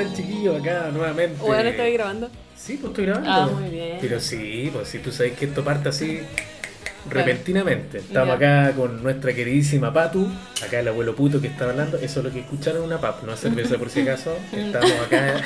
[0.00, 1.40] están chiquillos acá nuevamente?
[1.40, 2.30] Bueno, estoy grabando.
[2.56, 3.30] Sí, pues estoy grabando.
[3.30, 3.98] Ah, muy bien.
[4.00, 6.20] Pero sí, pues si tú sabes que esto parte así
[7.08, 7.98] repentinamente.
[7.98, 8.64] Estamos Ya.
[8.66, 10.28] acá con nuestra queridísima Patu,
[10.64, 11.96] acá el abuelo puto que está hablando.
[11.98, 14.36] Eso es lo que escucharon una pap, no es cerveza por si acaso.
[14.52, 15.40] Estamos acá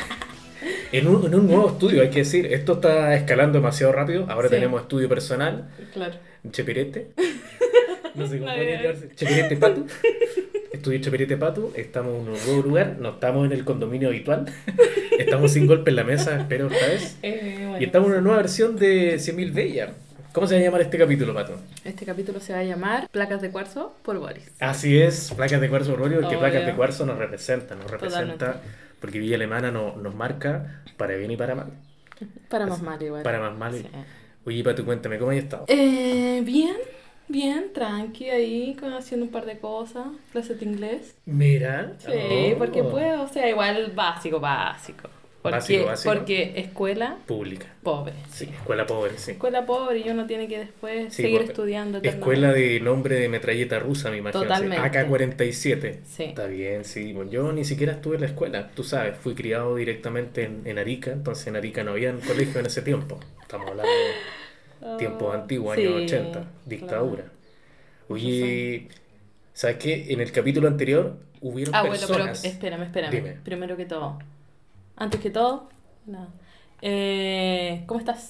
[0.93, 2.47] en un, en un nuevo estudio, hay que decir.
[2.53, 4.27] Esto está escalando demasiado rápido.
[4.29, 4.55] Ahora Sí.
[4.55, 6.15] tenemos estudio personal, Claro.
[6.51, 7.11] Chepirete.
[8.13, 9.09] No sé cómo llamarse.
[9.15, 9.87] Chepirete Patu.
[10.81, 11.73] Estudio Chepirete Patu.
[11.77, 12.97] Estamos en un nuevo lugar.
[12.99, 14.47] No estamos en el condominio habitual.
[15.19, 17.19] Estamos sin golpe en la mesa, espero esta vez.
[17.23, 17.79] Eh, bueno.
[17.79, 19.93] Y estamos en una nueva versión de 100.000 Bella.
[20.33, 21.61] ¿Cómo se va a llamar este capítulo, Pato?
[21.85, 24.51] Este capítulo se va a llamar Placas de cuarzo por Boris.
[24.59, 26.39] Así es, placas de cuarzo Orgullo, porque Obvio.
[26.41, 28.69] placas de cuarzo nos representan, nos representa, Totalmente.
[29.01, 31.67] porque Villa Alemana no- nos marca para bien y para mal.
[32.49, 33.23] Para más mal igual.
[33.23, 33.75] Para más mal.
[33.75, 33.87] Sí.
[34.47, 35.67] Oye, Pato, cuéntame, ¿cómo has estado?
[35.69, 36.77] Eh, bien,
[37.31, 40.07] bien, tranqui ahí, haciendo un par de cosas.
[40.33, 41.15] Clases de inglés.
[41.25, 41.95] Mira.
[41.99, 45.09] Sí, oh, porque puedo, o sea, igual básico, básico.
[45.43, 46.15] Porque, Básico, básico.
[46.15, 47.67] porque escuela Pública.
[47.83, 48.13] pobre.
[48.31, 49.31] Sí, escuela pobre, sí.
[49.31, 51.99] Escuela pobre y uno tiene que después Sí, seguir estudiando.
[52.03, 54.43] Escuela de nombre de metralleta rusa, me imagino.
[54.43, 54.77] Totalmente.
[54.85, 56.01] AK-47.
[56.05, 56.25] Sí.
[56.25, 57.15] Está bien, sí.
[57.15, 60.79] Bueno, yo ni siquiera estuve en la escuela, tú sabes, fui criado directamente en, en
[60.79, 63.19] Arica, entonces en Arica no había colegio en ese tiempo.
[63.41, 64.11] Estamos hablando de
[64.99, 67.23] tiempos antiguos, años Oh, Sí, 80, dictadura.
[67.25, 67.31] claro.
[68.09, 68.89] Oye,
[69.53, 70.13] ¿sabes qué?
[70.13, 72.45] En el capítulo anterior hubieron Ah, bueno, pero personas.
[72.45, 73.11] espérame, espérame.
[73.13, 73.33] Dime.
[73.45, 74.19] Primero que todo.
[74.97, 75.69] Antes que todo,
[76.07, 76.29] nada.
[76.83, 78.29] Eh, ¿Cómo estás?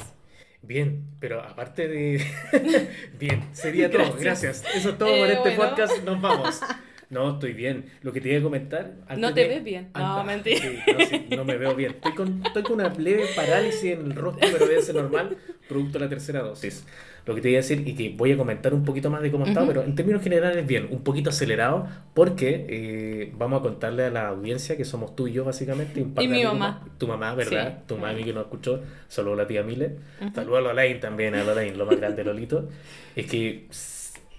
[0.62, 2.22] Bien, pero aparte de.
[3.18, 4.22] Bien, sería todo, Gracias.
[4.62, 4.64] gracias.
[4.76, 5.70] Eso es todo Eh, por este bueno.
[5.70, 6.60] podcast, nos vamos.
[7.10, 7.86] No, estoy bien.
[8.02, 8.92] Lo que te iba a comentar.
[9.08, 9.88] antes No te de- ves bien.
[9.94, 10.26] No, antes-
[10.60, 10.60] mentira.
[10.86, 11.90] sí, no, sí, no me veo bien.
[11.92, 15.36] Estoy con, estoy con una leve parálisis en el rostro, pero debe ser normal,
[15.68, 16.86] producto de la tercera dosis.
[17.26, 19.30] Lo que te iba a decir y que voy a comentar un poquito más de
[19.30, 19.74] cómo he estado, Ujú.
[19.74, 24.28] pero en términos generales bien, un poquito acelerado, porque eh, vamos a contarle a la
[24.28, 26.00] audiencia que somos tú y yo, básicamente.
[26.02, 26.86] un par Y de mi amigos mamá.
[26.96, 27.78] Tu mamá, ¿verdad?
[27.78, 27.84] Sí.
[27.88, 28.82] Tu mami que nos escuchó.
[29.08, 29.96] Saludos a la tía Mile.
[30.34, 32.68] Saludos a Lolaine también, a Lolaine, lo más grande, Lolito.
[33.16, 33.66] Es que,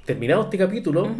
[0.05, 1.13] terminado este capítulo.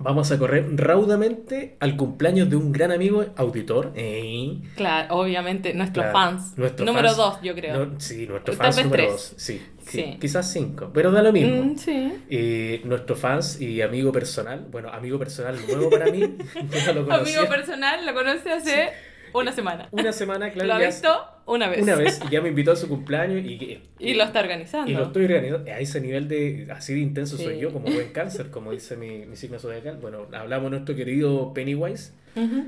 [0.00, 3.92] Vamos a correr raudamente al cumpleaños de un gran amigo, auditor.
[3.94, 6.58] eh, Claro, obviamente, nuestros claro, fans.
[6.58, 7.16] nuestros Número fans.
[7.16, 7.86] dos, yo creo.
[7.86, 9.10] no- sí, nuestros fans número tres.
[9.12, 9.34] dos.
[9.36, 10.16] Sí, sí, Sí.
[10.20, 11.62] quizás cinco, pero da lo mismo.
[11.62, 12.12] Mm, sí.
[12.28, 16.28] Eh, nuestro fans y amigo personal, bueno, amigo personal nuevo para mí, yo
[16.94, 17.12] no lo.
[17.12, 18.90] Amigo personal, lo conoce hace
[19.34, 19.88] una semana.
[19.92, 21.08] Una semana, claro, lo ha visto
[21.46, 21.82] una vez.
[21.82, 24.90] una vez y ya me invitó a su cumpleaños y, Y lo está organizando.
[24.90, 25.70] Y lo estoy organizando.
[25.70, 26.68] A ese nivel de.
[26.70, 27.60] Así de intenso soy Sí.
[27.60, 29.96] yo, como buen cáncer, como dice mi, mi signo zodiacal.
[29.98, 32.64] Bueno, hablamos de nuestro querido Pennywise Ujú.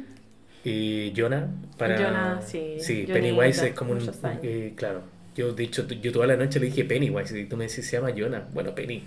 [0.65, 1.49] y Jonah.
[1.79, 1.97] Para...
[1.97, 4.11] Jonah, sí, Sí, Johnny Pennywise es como un.
[4.43, 5.03] eh, claro.
[5.35, 7.97] Yo, de hecho, yo toda la noche le dije Pennywise y tú me decís, se
[7.97, 8.47] llama Jonah.
[8.53, 9.03] Bueno, Penny.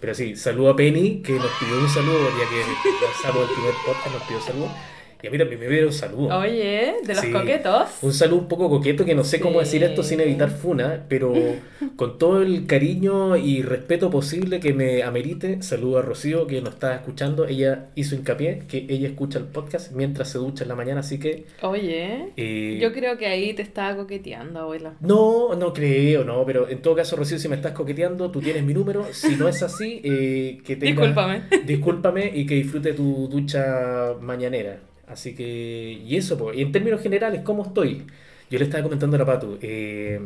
[0.00, 3.74] Pero sí, saludo a Penny, que nos pidió un saludo, ya que lanzamos el primer
[3.86, 4.68] podcast, nos pidió saludo.
[5.24, 6.38] Y a mí también me un saludo.
[6.38, 7.32] Oye, de los Sí.
[7.32, 7.88] coquetos.
[8.02, 11.32] Un saludo un poco coqueto que no sé cómo decir esto sin evitar funa, pero
[11.96, 16.74] con todo el cariño y respeto posible que me amerite, saludo a Rocío que nos
[16.74, 17.46] está escuchando.
[17.46, 21.18] Ella hizo hincapié que ella escucha el podcast mientras se ducha en la mañana, así
[21.18, 21.46] que...
[21.62, 24.92] Oye, eh, yo creo que ahí te estaba coqueteando, abuela.
[25.00, 28.62] No, no creo, no, pero en todo caso, Rocío, si me estás coqueteando, tú tienes
[28.62, 29.06] mi número.
[29.10, 30.96] Si no es así, eh, que tengas...
[31.06, 31.42] Discúlpame.
[31.64, 34.80] Discúlpame y que disfrute tu ducha mañanera.
[35.14, 36.52] Así que, y eso.
[36.52, 38.06] Y en términos generales, ¿cómo estoy?
[38.50, 39.58] Yo le estaba comentando a la Patu.
[39.62, 40.20] eh,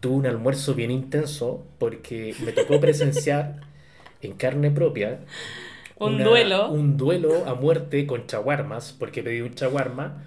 [0.00, 3.60] tuve un almuerzo bien intenso porque me tocó presenciar
[4.22, 5.20] en carne propia
[5.98, 6.70] Un duelo.
[6.70, 10.24] Un duelo a muerte con chaguarmas, porque pedí un chaguarma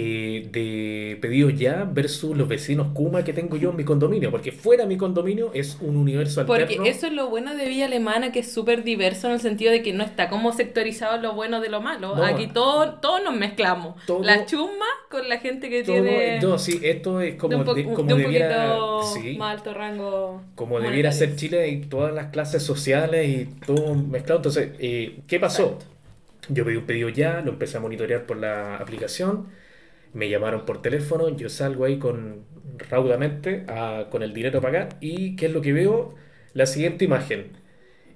[0.00, 4.52] eh, de pedidos ya versus los vecinos Kuma que tengo yo en mi condominio, porque
[4.52, 6.84] fuera de mi condominio es un universo Porque alterno.
[6.86, 9.82] eso es lo bueno de Villa Alemana, que es súper diverso en el sentido de
[9.82, 12.14] que no está como sectorizado lo bueno de lo malo.
[12.16, 12.24] No.
[12.24, 13.94] Aquí todos todos nos mezclamos.
[14.06, 17.58] Todo- La chusma con la gente que Todo- tiene no, sí, esto es de como,
[17.58, 18.76] un, po- de- de como un debiera,
[19.14, 20.42] sí, más alto rango.
[20.54, 21.36] como debiera ser.
[21.36, 24.38] Chile y todas las clases sociales y todo mezclado.
[24.38, 25.64] Entonces, eh, ¿qué pasó?
[25.64, 25.84] Exacto.
[26.50, 29.48] Yo pedí un pedido ya, lo empecé a monitorear por la aplicación,
[30.14, 32.44] me llamaron por teléfono, yo salgo ahí con
[32.90, 36.14] raudamente a- con el dinero a pagar y ¿qué es lo que veo?
[36.54, 37.52] La siguiente imagen.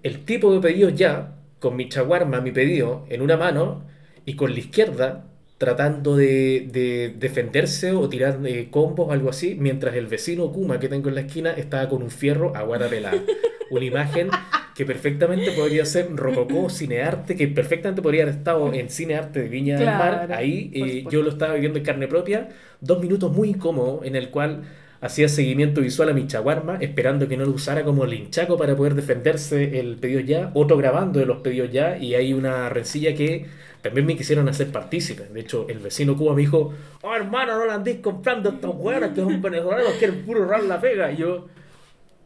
[0.02, 3.86] El tipo de pedido ya, con mi chaguarma, mi pedido, en una mano
[4.24, 5.31] y con la izquierda
[5.62, 10.80] tratando de, de defenderse o tirar eh, combos o algo así, mientras el vecino Kuma
[10.80, 13.22] que tengo en la esquina estaba con un fierro a guata pelada.
[13.70, 14.28] Una imagen
[14.74, 19.78] que perfectamente podría ser Rococó, Cinearte, que perfectamente podría haber estado en Cinearte de Viña
[19.78, 20.32] del Mar.
[20.32, 22.48] Ahí eh, yo lo estaba viviendo en carne propia.
[22.80, 24.62] Dos minutos muy incómodos en el cual
[25.02, 28.94] hacía seguimiento visual a mi chaguarma, esperando que no lo usara como linchaco para poder
[28.94, 33.46] defenderse el pedido ya, otro grabando de los pedidos ya, y hay una rencilla que
[33.82, 35.24] también me quisieron hacer partícipe.
[35.24, 36.72] De hecho, el vecino Cuba me dijo,
[37.02, 40.80] oh hermano, no la andéis comprando estos huevos que son venezolanos, quieren puro rar la
[40.80, 41.10] pega.
[41.12, 41.48] Y yo,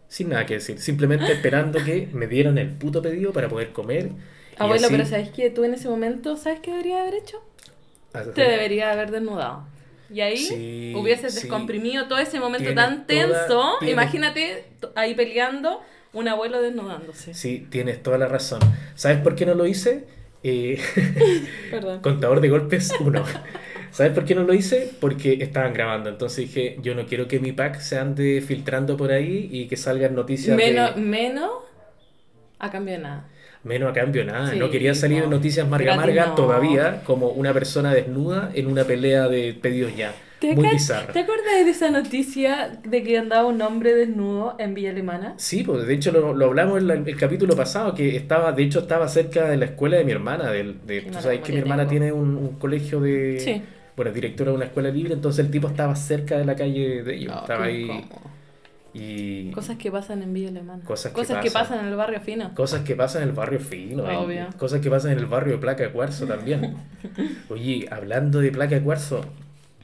[0.08, 4.11] sin nada que decir, simplemente esperando que me dieran el puto pedido para poder comer.
[4.58, 7.43] Abuelo, así- pero ¿sabes que tú en ese momento, ¿sabes qué debería haber hecho?
[8.12, 9.64] así- Te debería haber desnudado.
[10.12, 11.41] Y ahí Sí, hubieses sí.
[11.41, 13.73] descomprimido todo ese momento Tienes tan toda- tenso.
[13.81, 14.64] tienes- Imagínate
[14.94, 15.82] ahí peleando,
[16.12, 17.35] un abuelo desnudándose.
[17.35, 18.61] Sí, tienes toda la razón.
[18.94, 20.05] ¿Sabes por qué no lo hice?
[20.43, 20.79] Eh,
[22.03, 23.25] contador de golpes, uno.
[23.91, 24.91] ¿Sabes por qué no lo hice?
[25.00, 26.11] Porque estaban grabando.
[26.11, 29.76] Entonces dije, yo no quiero que mi pack se ande filtrando por ahí y que
[29.76, 31.00] salgan noticias Menos, de...
[31.00, 31.50] menos
[32.58, 33.29] a cambio de nada.
[33.67, 34.53] Menos a cambio nada.
[34.53, 35.37] Sí, no quería salir en no.
[35.37, 36.35] noticias marga marga no.
[36.35, 40.13] todavía como una persona desnuda en una pelea de pedidos ya.
[40.39, 41.13] ¿Te, Muy bizarra.
[41.15, 45.33] ¿Te acuerdas de esa noticia de que andaba un hombre desnudo en Villa Alemana?
[45.39, 48.63] Sí, pues de hecho lo, lo hablamos en la- el capítulo pasado, que estaba, de
[48.63, 50.51] hecho estaba cerca de la escuela de mi hermana.
[50.53, 51.91] Del, de, Qué tú sabes que mi hermana tengo.
[51.91, 53.41] tiene un, un colegio de...
[53.41, 53.63] Sí.
[53.97, 57.03] Bueno, es directora de una escuela libre, entonces el tipo estaba cerca de la calle
[57.03, 57.33] de ellos.
[57.35, 58.21] No, estaba qué ahí incómodo.
[58.98, 59.50] Y...
[59.52, 60.82] Cosas que pasan en Villa Alemana.
[60.84, 61.52] Cosas que pasan.
[61.52, 62.54] pasan en el barrio fino.
[62.54, 64.16] Cosas que pasan en el barrio fino, eh.
[64.16, 64.46] Obvio.
[64.58, 66.76] cosas que pasan en el barrio de Placa de Cuarzo también.
[67.48, 69.20] Oye, hablando de Placa de Cuarzo,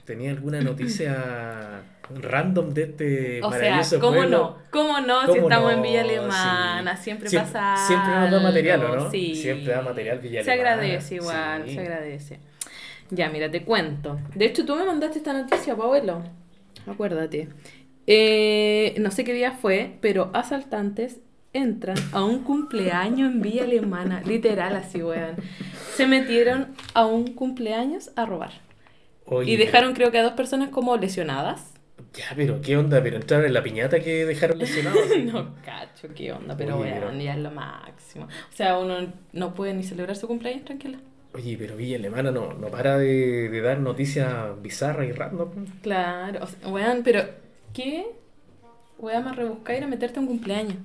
[0.05, 1.83] ¿tenía alguna noticia
[2.15, 4.39] random de este O sea, maravilloso ¿cómo pueblo?
[4.39, 4.57] no?
[4.71, 5.21] ¿Cómo no?
[5.23, 5.77] Si ¿Cómo estamos no?
[5.77, 7.05] en Villa Alemana, Sí.
[7.05, 7.87] siempre, Siempre- pasa.
[7.87, 9.11] siempre nos da material, ¿o algo, no?
[9.11, 9.35] Sí.
[9.35, 11.75] Siempre da material Villa Se Alemana, agradece igual, sí.
[11.75, 12.39] se agradece.
[13.11, 14.19] Ya, mira, te cuento.
[14.35, 16.23] De hecho, tú me mandaste esta noticia, Pablo.
[16.87, 17.49] Acuérdate.
[18.07, 21.21] Eh, no sé qué día fue, pero asaltantes
[21.53, 24.23] entran a un cumpleaños en Villa Alemana.
[24.25, 25.37] Literal, así, weón.
[25.95, 28.53] Se metieron a un cumpleaños a robar.
[29.27, 31.73] Oye, Y dejaron, creo que a dos personas como lesionadas.
[32.15, 33.03] Ya, pero ¿qué onda?
[33.03, 35.01] ¿Pero entraron en la piñata que dejaron lesionados?
[35.25, 38.25] No, cacho, qué onda, pero Oye, pero- ya es lo máximo.
[38.27, 40.99] O sea, uno no puede ni celebrar su cumpleaños tranquila.
[41.35, 45.49] Oye, pero Villa Alemana no, no para de, de dar noticias bizarras y random.
[45.83, 47.25] Claro, o sea, weón, pero
[47.73, 48.07] ¿qué?
[48.99, 50.77] Weón, más rebuscar ir a meterte a un cumpleaños.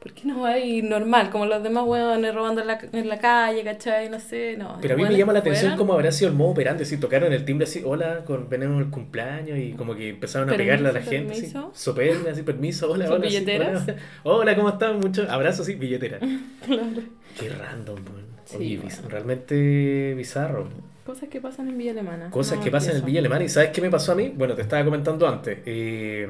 [0.00, 1.30] ¿Por qué no va a ir normal?
[1.30, 4.10] Como los demás weones robando en la, en la calle, ¿cachai?
[4.10, 4.76] No sé, no.
[4.82, 7.32] Pero a mí me llama la atención cómo habrá sido el modo operante, si tocaron
[7.32, 10.92] el timbre así, hola, con veneno el cumpleaños y como que empezaron a pegarle a
[10.92, 11.70] la gente, así, permiso.
[11.72, 13.82] soperne, así, permiso, hola, ¿Son hola, sí, billeteras?
[13.84, 14.98] hola, hola, ¿cómo están?
[14.98, 16.18] Muchos abrazos, sí, billetera.
[16.66, 17.02] Claro.
[17.38, 18.26] Qué random, weón.
[18.44, 18.90] Sí, Oye, bueno.
[18.90, 20.68] biz- realmente bizarro.
[21.04, 22.30] Cosas que pasan en Villa Alemana.
[22.30, 23.04] Cosas No que pasan en.
[23.04, 23.44] Villa Alemana.
[23.44, 24.32] ¿Y sabes qué me pasó a mí?
[24.36, 25.58] Bueno, te estaba comentando antes.
[25.66, 26.28] Eh,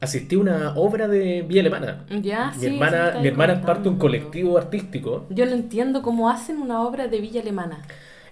[0.00, 2.04] asistí a una obra de Villa Alemana.
[2.22, 5.26] Ya, mi sí, hermana, mi hermana es parte de un colectivo artístico.
[5.30, 7.82] Yo no entiendo cómo hacen una obra de Villa Alemana.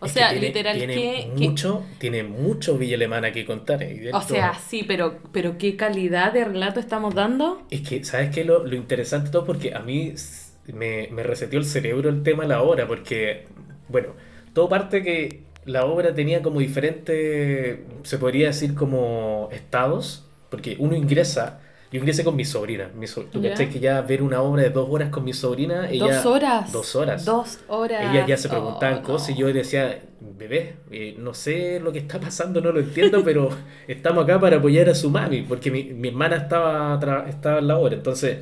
[0.00, 3.44] O Es que sea, tiene- literal, tiene que, que- mucho, tiene mucho Villa Alemana que
[3.46, 3.78] contar.
[3.78, 7.62] de O sea, sí, pero, pero ¿qué calidad de relato estamos dando?
[7.70, 8.44] Es que, ¿sabes qué?
[8.44, 10.12] Lo, lo interesante todo, porque a mí
[10.72, 13.46] me, me reseteó el cerebro el tema de la obra, porque,
[13.88, 14.08] bueno,
[14.52, 20.96] todo parte que la obra tenía como diferentes, se podría decir como estados, porque uno
[20.96, 21.60] ingresa,
[21.92, 24.70] yo ingresé con mi sobrina, mi so- tú cachai que ya ver una obra de
[24.70, 26.16] dos horas con mi sobrina, ella...
[26.16, 26.72] Dos horas.
[26.72, 27.24] Dos horas.
[27.24, 28.02] Dos horas.
[28.10, 31.98] Ella ya se preguntaban Oh, cosas y yo decía, bebé, eh, no sé lo que
[32.00, 33.50] está pasando, no lo entiendo, pero
[33.86, 37.78] estamos acá para apoyar a su mami, porque mi, mi hermana estaba, estaba en la
[37.78, 37.94] obra.
[37.94, 38.38] Entonces,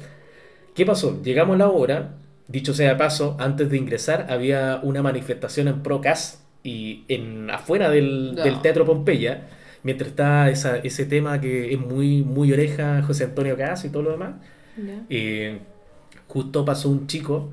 [0.74, 1.20] ¿qué pasó?
[1.22, 2.14] Llegamos a la obra,
[2.50, 7.90] dicho sea de paso, antes de ingresar había una manifestación en Procas y en afuera
[7.90, 9.48] del, Teatro Pompeya,
[9.82, 14.02] mientras está esa, ese tema que es muy, muy oreja, José Antonio Cas y todo
[14.02, 14.34] lo demás.
[15.08, 15.58] Eh,
[16.26, 17.50] justo pasó un chico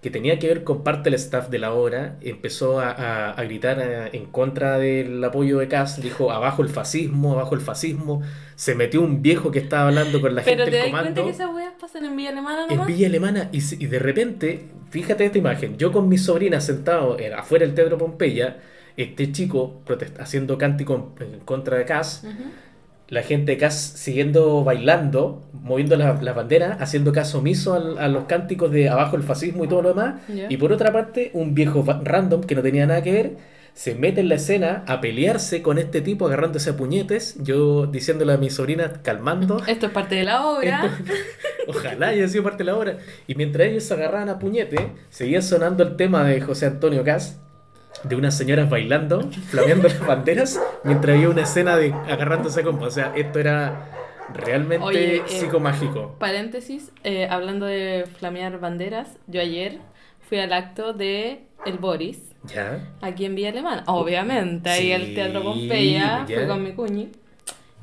[0.00, 3.42] que tenía que ver con parte del staff de la obra, empezó a, a- a
[3.44, 8.22] gritar eh, en contra del apoyo de Cas, dijo abajo el fascismo, abajo el fascismo,
[8.56, 11.08] se metió un viejo que estaba hablando con la Pero gente te del das cuenta
[11.20, 12.86] comando que esas weas pasan en Villa Alemana en nomás.
[12.86, 17.66] Villa Alemana y, de repente, fíjate esta imagen, yo con mis sobrinas sentado en- afuera
[17.66, 18.56] del Teatro Pompeya,
[18.96, 22.50] este chico protest- haciendo cántico en, en contra de Cas, Ujú.
[23.10, 28.24] La gente CAS siguiendo bailando, moviendo la, la bandera, haciendo caso omiso al- a los
[28.24, 30.22] cánticos de abajo el fascismo y todo lo demás.
[30.48, 33.36] Y por otra parte, un viejo random que no tenía nada que ver,
[33.74, 38.32] se mete en la escena a pelearse con este tipo agarrándose a puñetes, yo diciéndole
[38.32, 39.60] a mi sobrina calmando.
[39.66, 40.86] Esto es parte de la obra.
[40.86, 41.12] Esto-
[41.68, 42.98] ojalá haya sido parte de la obra.
[43.26, 47.40] Y mientras ellos se agarraban a puñete, seguía sonando el tema de José Antonio Cas,
[48.04, 52.82] de unas señoras bailando, flameando las banderas, mientras había una escena de agarrándose con.
[52.82, 53.88] O sea, esto era
[54.32, 56.16] realmente Oye, eh, psicomágico.
[56.18, 59.78] Paréntesis, eh, hablando de flamear banderas, yo ayer
[60.28, 62.88] fui al acto de El Boris, ¿Ya?
[63.02, 63.82] aquí en Villa Alemana.
[63.86, 66.36] Obviamente, ahí al Teatro Pompeya, ya.
[66.38, 67.10] fui con mi cuñi.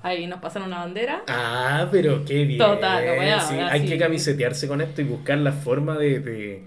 [0.03, 1.23] Ahí nos pasaron una bandera.
[1.27, 2.59] Ah, pero qué bien.
[2.59, 3.87] Total, Sí, weá, hay sí.
[3.89, 6.63] que camisetearse con esto y buscar la forma de, de,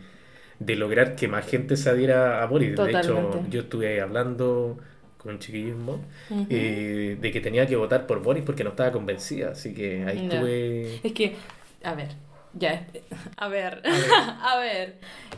[0.61, 2.77] de lograr que más gente se adhiera a Boris.
[2.77, 4.79] De hecho, yo estuve hablando
[5.17, 6.01] con chiquillismo
[6.49, 9.51] eh, de que tenía que votar por Boris porque no estaba convencida.
[9.51, 11.01] Así que ahí estuve.
[11.03, 11.35] Es que,
[11.83, 12.09] a ver,
[12.53, 12.87] ya,
[13.37, 14.13] a ver, A ver.
[14.43, 14.95] a ver.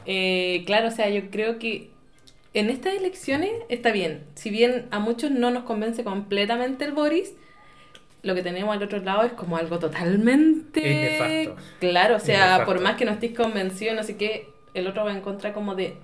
[0.06, 1.90] Eh, claro, o sea, yo creo que
[2.52, 4.24] en estas elecciones está bien.
[4.34, 7.32] Si bien a muchos no nos convence completamente el Boris,
[8.22, 10.80] lo que tenemos al otro lado es como algo totalmente...
[10.82, 11.62] Es nefasto.
[11.78, 15.12] Claro, o sea, por más que no estés convencido, no sé qué, el otro va
[15.12, 15.96] en contra como de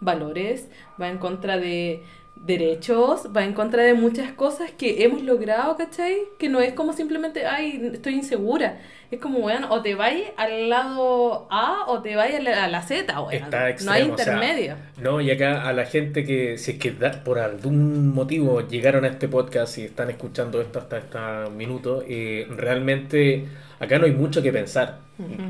[0.00, 0.68] valores,
[1.00, 2.02] va en contra de
[2.36, 6.18] derechos, va en contra de muchas cosas que hemos logrado, ¿cachai?
[6.38, 8.78] Que no es como simplemente, ay, estoy insegura.
[9.10, 12.68] Es como, weón, o te vas al lado A o te vas a la, a
[12.68, 13.42] la Z, weón.
[13.50, 14.76] No hay extremo, o sea, intermedio.
[15.02, 19.04] No, y acá a la gente que, si es que da- por algún motivo llegaron
[19.04, 21.18] a este podcast y están escuchando esto hasta este
[21.56, 23.48] minuto, eh, realmente
[23.78, 25.00] acá no hay mucho que pensar.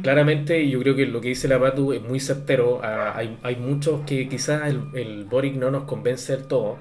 [0.02, 2.80] Claramente, yo creo que lo que dice la Patu es muy certero.
[2.82, 6.78] Ah, hay, hay muchos que quizás el, el Boric no nos convence del todo,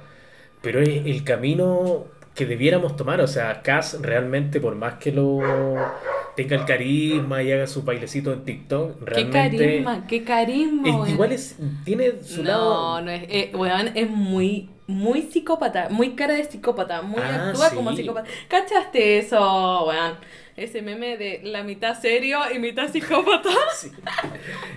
[0.62, 3.22] pero es el camino que debiéramos tomar.
[3.22, 5.96] O sea, Cass realmente, por más que lo
[6.36, 9.30] tenga el carisma y haga su bailecito en TikTok, Qué realmente.
[9.30, 13.01] carisma, qué carisma, Es- igual es, tiene su no, lado.
[13.01, 17.70] no es, eh, weón, es muy, muy psicópata, muy cara de psicópata, muy Ah, actúa
[17.70, 17.75] sí.
[17.75, 18.29] como psicópata.
[18.48, 20.15] ¿Cachaste eso, weón?
[20.56, 23.50] Ese meme de la mitad serio y mitad psicópata.
[23.75, 23.91] Sí.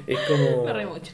[0.07, 1.13] Es como Me mucho.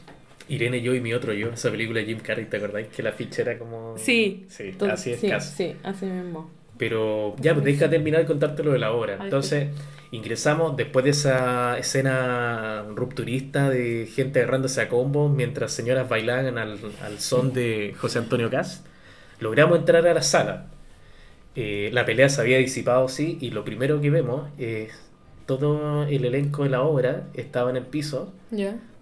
[0.49, 2.89] Irene, yo y mi otro yo, esa película de Jim Carrey, ¿te acordáis?
[2.89, 3.97] Que la ficha era como.
[3.99, 6.51] Sí, Sí, así es sí, sí, así mismo.
[6.79, 9.19] Pero ya, pues deja terminar de contarte lo de la obra.
[9.25, 9.69] Entonces,
[10.11, 16.79] ingresamos después de esa escena rupturista de gente agarrándose a combos mientras señoras bailaban al,
[17.03, 18.85] al son de José Antonio Cas.
[19.41, 20.67] Logramos entrar a la sala.
[21.55, 24.91] Eh, la pelea se había disipado, sí, y lo primero que vemos es
[25.47, 28.35] todo el elenco de la obra estaba en el piso,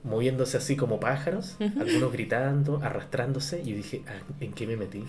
[0.05, 5.03] moviéndose así como pájaros, algunos gritando, arrastrándose, y yo dije, "Ah, ¿en qué me metí?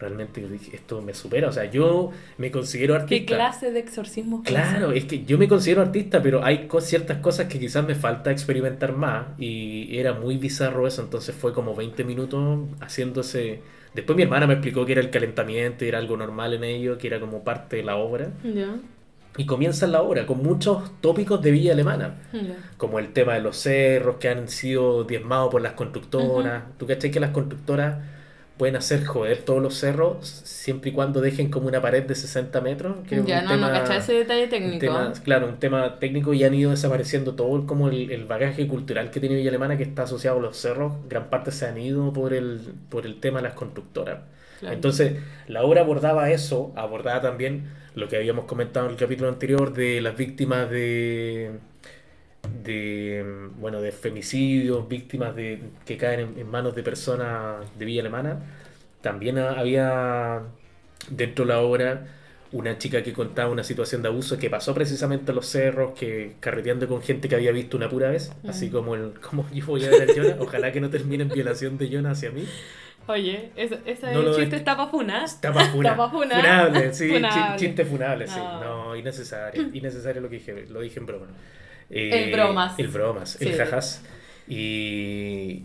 [0.00, 3.34] Realmente dije, esto me supera, o sea, yo me considero ¿Qué artista.
[3.36, 7.48] clase de exorcismo Claro, es que yo me considero artista, pero hay co- ciertas cosas
[7.48, 12.04] que quizás me falta experimentar más y era muy bizarro eso, entonces fue como 20
[12.04, 13.60] minutos haciéndose...
[13.94, 17.08] Después mi hermana me explicó que era el calentamiento, era algo normal en ello, que
[17.08, 18.30] era como parte de la obra.
[18.44, 18.76] Ya.
[19.36, 22.14] Y comienza la obra con muchos tópicos de Villa Alemana,
[22.76, 26.64] como el tema de los cerros que han sido diezmados por las constructoras.
[26.78, 27.98] ¿Tú cachai que las constructoras
[28.60, 32.60] pueden hacer joder todos los cerros siempre y cuando dejen como una pared de 60
[32.60, 32.96] metros?
[33.08, 34.78] que Ya, no, no, tema- cachai ese detalle un técnico.
[34.80, 38.68] tema, claro, un tema técnico y han ido desapareciendo todo el, como el, el bagaje
[38.68, 41.78] cultural que tiene Villa Alemana que está asociado a los cerros, gran parte se han
[41.78, 44.18] ido por el, por el tema de las constructoras.
[44.60, 44.74] Claro.
[44.74, 45.14] Entonces,
[45.48, 50.02] la obra abordaba eso, abordaba también lo que habíamos comentado en el capítulo anterior de
[50.02, 51.52] las víctimas de
[52.62, 53.24] de
[53.58, 58.38] bueno de femicidios, víctimas de que caen en, en manos de personas de Villa Alemana.
[59.02, 60.42] También ha- había
[61.08, 62.06] dentro de la obra
[62.52, 66.34] una chica que contaba una situación de abuso que pasó precisamente en los cerros, que
[66.40, 68.72] carreteando con gente que había visto una pura vez, así Mm.
[68.72, 71.78] como el como yo voy a ver a Jonah, ojalá que no termine en violación
[71.78, 72.44] de Jonah hacia mí.
[73.06, 73.78] Oye, ese,
[74.12, 75.24] No lo chiste es- está para funar.
[75.24, 75.96] Está para funar.
[76.10, 77.56] Funable, sí, Funable.
[77.58, 78.38] chiste funable, sí.
[78.38, 78.60] No.
[78.88, 79.62] No, innecesario.
[79.72, 81.26] Innecesario lo que dije, lo dije en broma.
[81.90, 82.78] El bromas.
[82.78, 83.48] El bromas, Sí.
[83.48, 84.02] el jajas.
[84.48, 85.62] Y,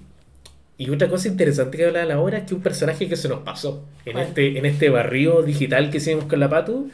[0.78, 3.28] y otra cosa interesante que habla de la obra es que un personaje que se
[3.30, 6.90] nos pasó en este, en este barrio digital que hicimos con la Patu.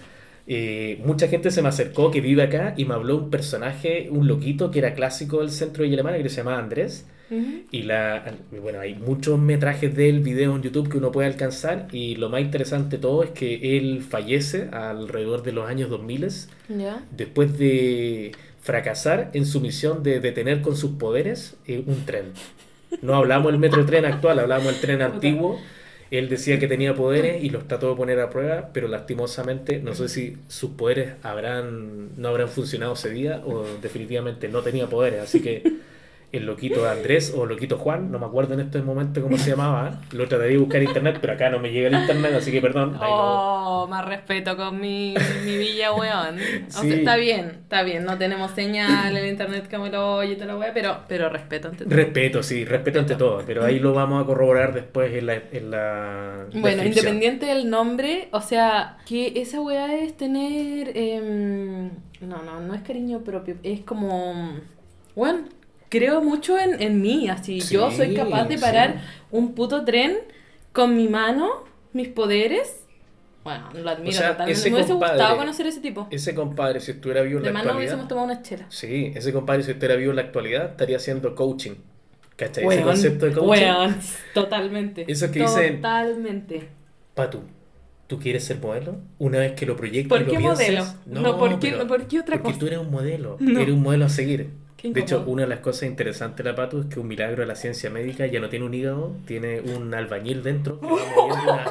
[0.47, 4.27] eh, mucha gente se me acercó que vive acá y me habló un personaje, un
[4.27, 7.05] loquito que era clásico del centro de Villa Alemana que se llamaba Andrés.
[7.71, 8.25] Y la,
[8.61, 12.41] bueno, hay muchos metrajes del video en YouTube que uno puede alcanzar y lo más
[12.41, 16.27] interesante de todo es que él fallece alrededor de los años 2000
[16.77, 17.01] Ya.
[17.15, 22.33] después de fracasar en su misión de detener con sus poderes eh, un tren.
[23.01, 25.59] No hablamos del metro tren actual, hablamos del tren antiguo.
[26.11, 29.95] Él decía que tenía poderes y los trató de poner a prueba, pero lastimosamente no
[29.95, 35.21] sé si sus poderes habrán no habrán funcionado ese día o definitivamente no tenía poderes,
[35.21, 35.63] así que
[36.31, 39.99] el loquito Andrés o loquito Juan, no me acuerdo en este momento cómo se llamaba,
[40.13, 42.61] lo trataré de buscar en internet, pero acá no me llega el internet, así que
[42.61, 42.93] perdón.
[42.93, 43.01] no-
[43.83, 46.35] Oh, más respeto con mi, mi villa, weón.
[46.67, 46.93] O sea, Sí.
[46.93, 48.03] está bien, está bien.
[48.05, 51.29] No tenemos señal en internet que me lo oye y toda la weá, pero, pero
[51.29, 51.95] respeto ante todo.
[51.95, 55.71] Respeto, sí, respeto ante todo, pero ahí lo vamos a corroborar después en la, en
[55.71, 60.91] la Bueno, independiente del nombre, o sea, que esa weá es tener.
[60.95, 61.89] em,
[62.21, 64.59] no, no, no es cariño propio, es como.
[65.15, 65.39] Bueno,
[65.91, 67.59] creo mucho en, en mí, así.
[67.59, 68.61] yo soy capaz de sí.
[68.63, 70.17] parar un puto tren
[70.73, 72.77] con mi mano, mis poderes,
[73.43, 74.69] Bueno, lo admiro O sea, totalmente.
[74.69, 76.07] Me hubiese compadre- gustado conocer ese tipo.
[76.11, 77.77] Ese compadre, si estuviera vivo en la no actualidad.
[77.79, 78.65] hubiésemos tomado una chela.
[78.69, 81.73] Sí, ese compadre, si estuviera vivo en la actualidad, estaría haciendo coaching.
[82.37, 82.65] ¿Cachai?
[82.65, 83.49] Ese concepto de coaching.
[83.63, 83.95] weón,
[84.33, 85.05] totalmente.
[85.07, 86.69] Eso que dicen- Totalmente.
[87.13, 87.41] Patu,
[88.07, 88.97] ¿tú quieres ser modelo?
[89.19, 90.85] Una vez que lo proyectes ¿Por y lo qué pienses, modelo?
[91.21, 92.59] No, ¿por qué- por qué otra porque cosa?
[92.59, 93.59] tú eres un modelo, No.
[93.59, 94.49] eres un modelo a seguir.
[94.83, 97.47] De hecho, una de las cosas interesantes de la Patu es que un milagro de
[97.47, 101.43] la ciencia médica ya no tiene un hígado, tiene un albañil dentro que va moviendo
[101.43, 101.65] una,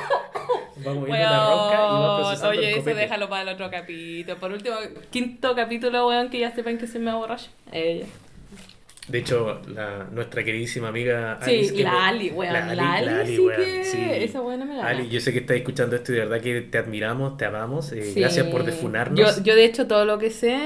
[0.87, 4.37] va moviendo una roca y va procesando Oye, el eso déjalo para el otro capítulo.
[4.39, 4.77] Por último,
[5.11, 7.51] quinto capítulo, weón, que ya sepan que se me borracha.
[7.73, 8.07] Ella.
[9.09, 13.35] De hecho, la, nuestra queridísima amiga Sí, Alice, que la me- Ali, weón, la Ali
[13.35, 14.89] sí weón, que- esa buena me gana.
[14.89, 17.91] Ali, yo sé que estás escuchando esto y de verdad que te admiramos, te amamos.
[17.91, 18.21] eh, Sí.
[18.21, 19.39] Gracias por defunarnos.
[19.39, 20.61] Yo, yo, de hecho, todo lo que sé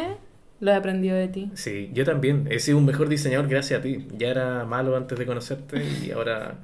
[0.65, 1.51] lo he aprendido de ti.
[1.55, 2.49] Sí, yo también.
[2.51, 4.09] He sido un mejor diseñador gracias a ti.
[4.17, 6.55] Ya era malo antes de conocerte y ahora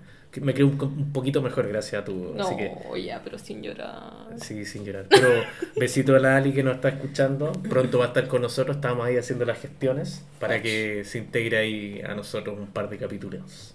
[0.41, 2.33] me creo un poquito mejor gracias a tu.
[2.35, 4.29] No, Así que, ya, pero sin llorar.
[4.37, 5.05] sí, sin llorar.
[5.11, 5.29] Pero
[5.77, 7.53] besito a la Ali que nos está escuchando.
[7.69, 8.77] Pronto va a estar con nosotros.
[8.77, 12.97] Estamos ahí haciendo las gestiones para que se integre ahí a nosotros un par de
[12.97, 13.75] capítulos.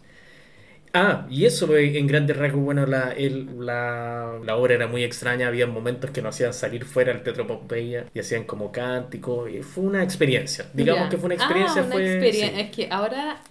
[0.98, 5.04] Ah, y eso eh, en grandes rasgos, bueno, la, el- la, la obra era muy
[5.04, 9.50] extraña, había momentos que nos hacían salir fuera del Teatro Pompeya y hacían como cánticos,
[9.64, 12.06] fue una experiencia, digamos que fue una experiencia, Ah, una fue...
[12.06, 12.60] experien- sí.
[12.62, 13.42] Es que ahora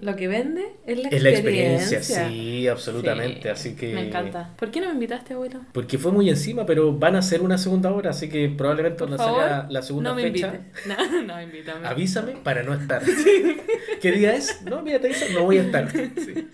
[0.00, 1.98] lo que vende es la Es la experiencia.
[1.98, 3.42] experiencia, sí, absolutamente.
[3.42, 3.94] Sí, Así que.
[3.94, 4.54] Me encanta.
[4.58, 5.60] ¿Por qué no me invitaste, abuelo?
[5.72, 9.08] Porque fue muy encima, pero van a hacer una segunda hora, así que probablemente Por
[9.08, 10.46] cuando favor, salga la segunda no me fecha.
[10.48, 10.86] invites.
[10.86, 11.86] No, no, invítame.
[11.86, 13.02] Avísame para no estar.
[14.00, 14.62] ¿Qué día es?
[14.62, 15.88] No, mira, te aviso, no voy a estar.
[15.92, 16.48] Sí.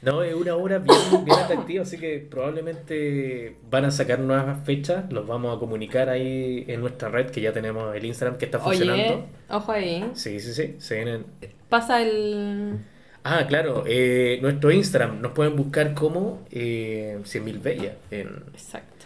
[0.00, 5.12] No, es una hora bien, bien atractiva, así que probablemente van a sacar nuevas fechas,
[5.12, 8.58] los vamos a comunicar ahí en nuestra red, que ya tenemos el Instagram que está
[8.58, 9.26] Oye, funcionando.
[9.50, 10.08] ojo ahí.
[10.14, 11.26] Sí, sí, sí, se vienen.
[11.68, 12.78] Pasa el.
[13.24, 18.97] Ah, claro, eh, nuestro Instagram nos pueden buscar como eh, 100.000 Bella, en Exacto.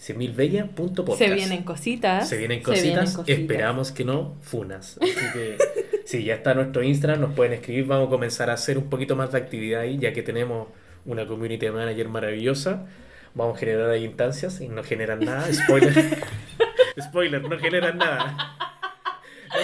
[0.00, 1.18] 100.000bella.podcast.
[1.18, 2.28] Se vienen cositas.
[2.28, 3.38] Se vienen se cositas, vienen cositas.
[3.38, 4.98] esperamos que no funas.
[5.00, 5.58] Así que
[6.06, 9.14] sí, ya está nuestro Instagram, nos pueden escribir, vamos a comenzar a hacer un poquito
[9.14, 10.68] más de actividad ahí, ya que tenemos
[11.04, 12.86] una community manager maravillosa.
[13.34, 15.52] Vamos a generar ahí instancias y no generan nada.
[15.52, 15.92] Spoiler.
[17.00, 18.69] Spoiler, no generan nada.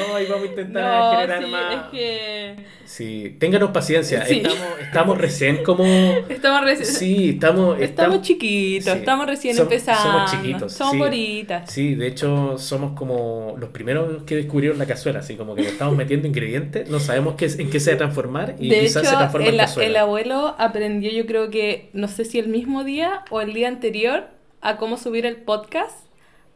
[0.08, 1.74] No, ahí vamos a intentar No, generar sí, más.
[1.74, 2.56] es que.
[2.84, 4.24] Sí, ténganos paciencia.
[4.26, 4.38] Sí.
[4.44, 5.84] Estamos, estamos recién como.
[6.28, 6.86] Estamos recién.
[6.86, 7.80] Sí, estamos.
[7.80, 8.98] Estamos chiquitos, sí.
[8.98, 10.02] estamos recién Som- empezando.
[10.02, 10.72] Somos chiquitos.
[10.72, 11.70] Somos boritas.
[11.70, 15.68] Sí, de hecho somos como los primeros que descubrieron la cazuela, así como que le
[15.68, 19.02] estamos metiendo ingredientes, no sabemos qué, en qué se va a transformar y de quizás
[19.02, 19.88] hecho, se transforma en el, cazuela.
[19.88, 23.68] el abuelo aprendió, yo creo que, no sé si el mismo día o el día
[23.68, 24.24] anterior,
[24.62, 26.06] a cómo subir el podcast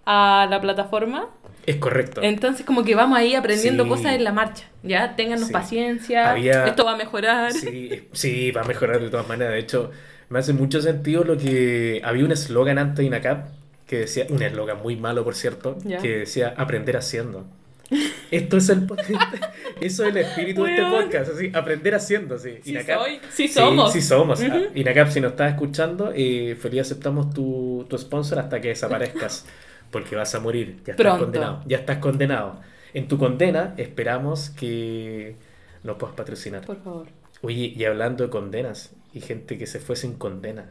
[0.06, 1.28] a la plataforma.
[1.66, 2.20] Es correcto.
[2.22, 3.88] Entonces, como que vamos ahí aprendiendo Sí.
[3.90, 4.64] cosas en la marcha.
[4.82, 5.52] Ya, ténganos Sí.
[5.52, 6.30] paciencia.
[6.30, 7.52] Había- Esto va a mejorar.
[7.52, 9.52] Sí, sí, va a mejorar de todas maneras.
[9.54, 9.90] De hecho,
[10.30, 13.48] me hace mucho sentido lo que había un eslogan antes de INACAP
[13.86, 15.98] que decía, un eslogan muy malo por cierto, Ya.
[15.98, 17.46] que decía aprender haciendo.
[18.30, 18.86] Esto es el
[19.80, 22.58] eso es el espíritu de este podcast, así, aprender haciendo, sí.
[22.62, 23.92] Sí soy, sí somos.
[23.92, 24.40] Sí, somos.
[24.42, 29.44] Ah, INACAP, si nos estás escuchando, eh, feliz aceptamos tu, tu sponsor hasta que desaparezcas,
[29.90, 30.76] porque vas a morir.
[30.86, 31.24] Ya estás Pronto.
[31.24, 31.62] condenado.
[31.66, 32.60] Ya estás condenado.
[32.94, 35.36] En tu condena esperamos que
[35.84, 36.64] nos puedas patrocinar.
[36.66, 37.08] Por favor.
[37.42, 40.70] Oye, y hablando de condenas y gente que se fue sin condena.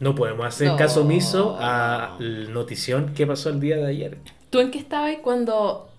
[0.00, 0.76] No podemos hacer No.
[0.76, 4.18] caso omiso a la notición que pasó el día de ayer.
[4.50, 5.90] ¿Tú en qué estabas cuando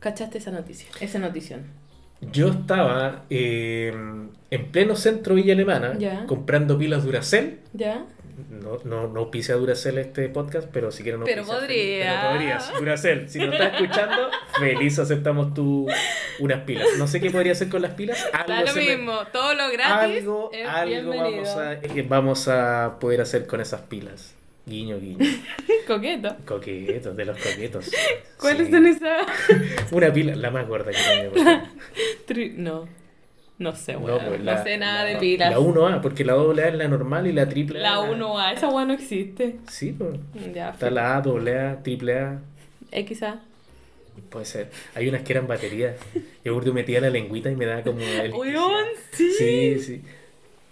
[0.00, 0.88] cachaste esa noticia?
[1.00, 1.62] Esa notición.
[2.32, 3.92] Yo estaba eh,
[4.50, 7.58] en pleno centro Villa Alemana comprando pilas Duracell.
[7.72, 8.04] ¿Ya?
[8.48, 12.20] No, no, no pise a Duracell este podcast, pero si quieren no Pero podría.
[12.20, 12.72] Pero podrías.
[12.78, 15.86] Duracell, si nos estás escuchando, feliz aceptamos tu
[16.38, 16.86] unas pilas.
[16.98, 18.26] No sé qué podría hacer con las pilas.
[18.32, 22.48] Da Algo lo se me- mismo, todo lo gratis algo, algo vamos a, eh, vamos
[22.48, 24.34] a poder hacer con esas pilas.
[24.64, 25.18] Guiño, guiño.
[25.86, 26.36] Coqueto.
[26.46, 27.90] Coquetos, de los coquetos.
[28.38, 28.72] ¿Cuáles Sí.
[28.72, 29.26] son esas?
[29.92, 31.60] Una pila, la más gorda que.
[32.26, 32.88] Tri- No.
[33.62, 34.22] No sé, No, weón.
[34.24, 35.50] No, pues, la- sé nada de la- pilas.
[35.50, 37.82] La 1A, porque la AA es la normal y la triple A.
[37.82, 39.56] La 1A, esa weón no existe.
[39.70, 40.18] Sí, pues.
[40.52, 42.40] Ya, Está la A, doble A, triple A.
[42.90, 43.40] XA.
[44.30, 44.68] Puede ser.
[44.94, 45.94] Hay unas que eran baterías.
[46.44, 48.00] Yo me metía la lengüita y me daba como.
[48.00, 49.30] el- Weón, sí.
[49.38, 50.02] Sí, sí.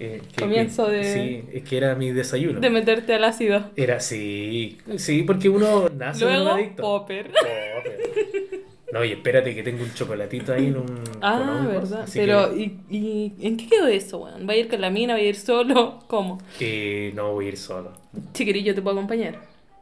[0.03, 2.59] Eh, que- Comienzo de- Sí, es que era mi desayuno.
[2.59, 3.71] De meterte al ácido.
[3.77, 6.83] Era sí, sí, porque uno nace un Luego, adicto.
[6.83, 7.27] popper.
[7.31, 8.61] Popper.
[8.93, 10.87] No, y espérate que tengo un chocolatito ahí en un.
[10.87, 12.09] con Ah, hongos, verdad.
[12.13, 14.49] Pero, que, ¿y, ¿y en qué quedó eso, weón?
[14.49, 15.15] ¿Va a ir con la mina?
[15.15, 16.01] ¿Va a ir solo?
[16.09, 16.41] ¿Cómo?
[16.59, 17.93] eh, no voy a ir solo.
[18.35, 19.37] Chiquirillo, ¿te puedo acompañar?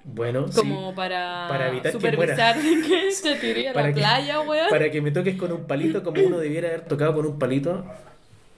[0.05, 0.97] Bueno, Como sí.
[0.97, 4.68] para, Para evitar que supervisar que se tire a Para la que- playa, weón.
[4.71, 7.85] Para que me toques con un palito como uno debiera haber tocado con un palito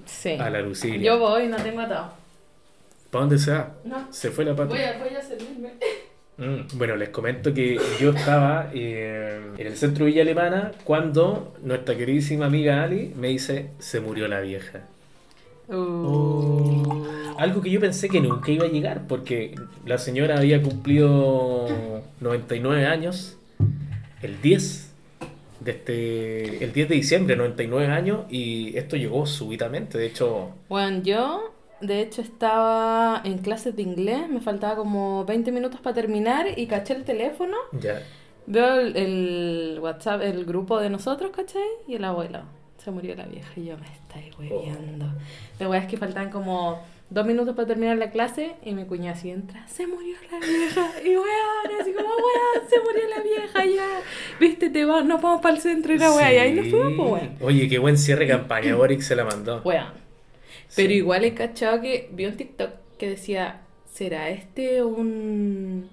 [0.07, 0.31] Sí.
[0.39, 1.01] a la Lucilia.
[1.01, 2.13] Yo voy, no tengo atado.
[3.11, 3.75] ¿Para dónde se va?
[3.85, 4.07] No.
[4.13, 4.69] Se fue la pata.
[4.71, 5.71] Voy a, voy a servirme.
[6.41, 11.97] Mm, Bueno, les comento que yo estaba eh, en el centro Villa Alemana cuando nuestra
[11.97, 14.81] queridísima amiga Ali me dice, se murió la vieja.
[15.69, 17.05] Uh.
[17.39, 19.55] Algo que yo pensé que nunca iba a llegar porque
[19.87, 21.69] la señora había cumplido
[22.21, 23.37] 99 años
[24.23, 24.91] el 10
[25.61, 31.03] de este, el 10 de diciembre, 99 años y esto llegó súbitamente, de hecho, Bueno,
[31.03, 31.50] yo
[31.81, 36.67] de hecho estaba en clases de inglés, me faltaba como 20 minutos para terminar y
[36.67, 38.03] caché el teléfono, ya.
[38.47, 41.63] veo el, el WhatsApp, el grupo de nosotros, ¿cachai?
[41.89, 42.41] Y el abuelo,
[42.79, 45.07] se murió la vieja y yo me estáis hueviando.
[45.59, 49.17] La wea es que faltaban como dos minutos para terminar la clase y mi cuñada
[49.17, 53.65] así entra, se murió la vieja y weón, así como weón, se murió la vieja
[53.65, 53.89] ya,
[54.39, 56.93] viste, te va, nos vamos para el centro y la wea, y ahí nos fuimos,
[56.97, 57.37] pues weón.
[57.41, 59.61] Oye, qué buen cierre de campaña, Boric se la mandó.
[59.65, 60.10] Weón.
[60.77, 60.95] Pero Sí.
[60.97, 65.89] igual he cachado que vi un TikTok que decía, ¿será este un...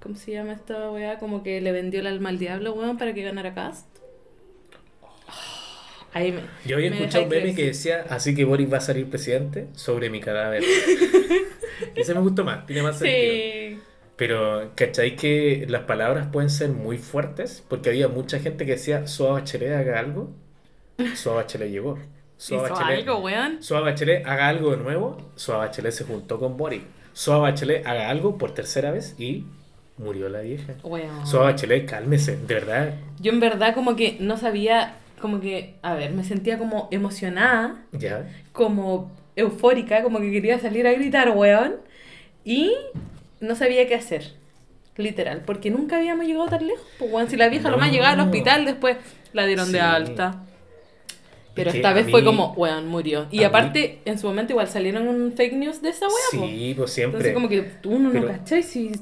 [0.00, 1.18] ¿Cómo se llama esta weá?
[1.18, 3.86] Como que le vendió el alma al diablo, weón, para que ganara Cast.
[6.12, 6.40] Ahí me...
[6.64, 9.66] Yo había me escuchado un meme que decía, así que Boris va a salir presidente
[9.74, 10.62] sobre mi cadáver.
[11.94, 13.82] Ese me gustó más, tiene más sentido.
[14.16, 17.62] Pero, ¿cacháis que las palabras pueden ser muy fuertes?
[17.68, 20.30] Porque había mucha gente que decía, Suá Bachelet haga algo.
[21.14, 21.98] Suá Bachelet llegó.
[22.38, 23.62] Suá Hizo Bachelet, algo, weón.
[23.62, 25.18] Suá Bachelet haga algo de nuevo.
[25.36, 26.82] Suá Bachelet se juntó con Boris.
[27.12, 29.44] Suá Bachelet haga algo por tercera vez y
[29.98, 30.74] murió la vieja.
[30.84, 31.26] Weón.
[31.26, 32.94] Suá Bachelet, cálmese, de verdad.
[33.20, 37.82] Yo en verdad como que no sabía, como que, a ver, me sentía como emocionada,
[37.92, 38.24] Ya.
[38.52, 41.76] como eufórica, como que quería salir a gritar, weón.
[42.44, 42.72] Y
[43.40, 44.32] no sabía qué hacer.
[44.96, 46.84] Literal, porque nunca habíamos llegado tan lejos.
[46.98, 47.92] Pues, weón, si la vieja lo más No.
[47.94, 48.96] llegaba al hospital, después
[49.32, 49.72] la dieron Sí.
[49.72, 50.44] de alta.
[51.58, 53.26] Pero esta vez fue como, weón, murió.
[53.30, 56.12] Y a mí- aparte, en su momento igual salieron un fake news de esa po.
[56.30, 57.18] Sí, pues siempre.
[57.18, 58.92] Entonces como que uno Pero- no cachai si...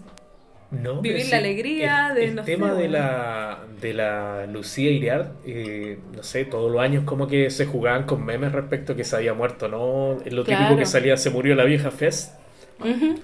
[0.68, 4.90] No, Vivir la alegría el, de, el no tema sé, de la de la Lucía
[4.90, 8.96] Iriart, eh, no sé, todos los años como que se jugaban con memes respecto a
[8.96, 10.14] que se había muerto, ¿no?
[10.24, 10.76] Lo típico Claro.
[10.76, 12.34] que salía, se murió la vieja Fest,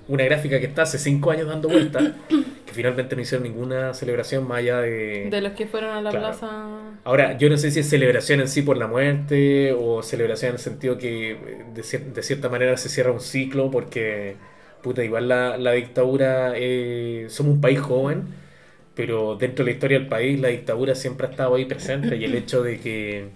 [0.06, 2.04] una gráfica que está hace cinco años dando vueltas,
[2.72, 5.30] que finalmente no hicieron ninguna celebración más allá de...
[5.30, 6.26] De los que fueron a la Claro.
[6.26, 6.80] plaza...
[7.04, 10.54] Ahora, yo no sé si es celebración en sí por la muerte o celebración en
[10.56, 11.38] el sentido que eh,
[11.74, 14.36] de, cier- de cierta manera se cierra un ciclo porque,
[14.82, 18.28] puta, igual la, la dictadura, eh, somos un país joven,
[18.94, 22.24] pero dentro de la historia del país la dictadura siempre ha estado ahí presente y
[22.24, 23.28] el hecho de que,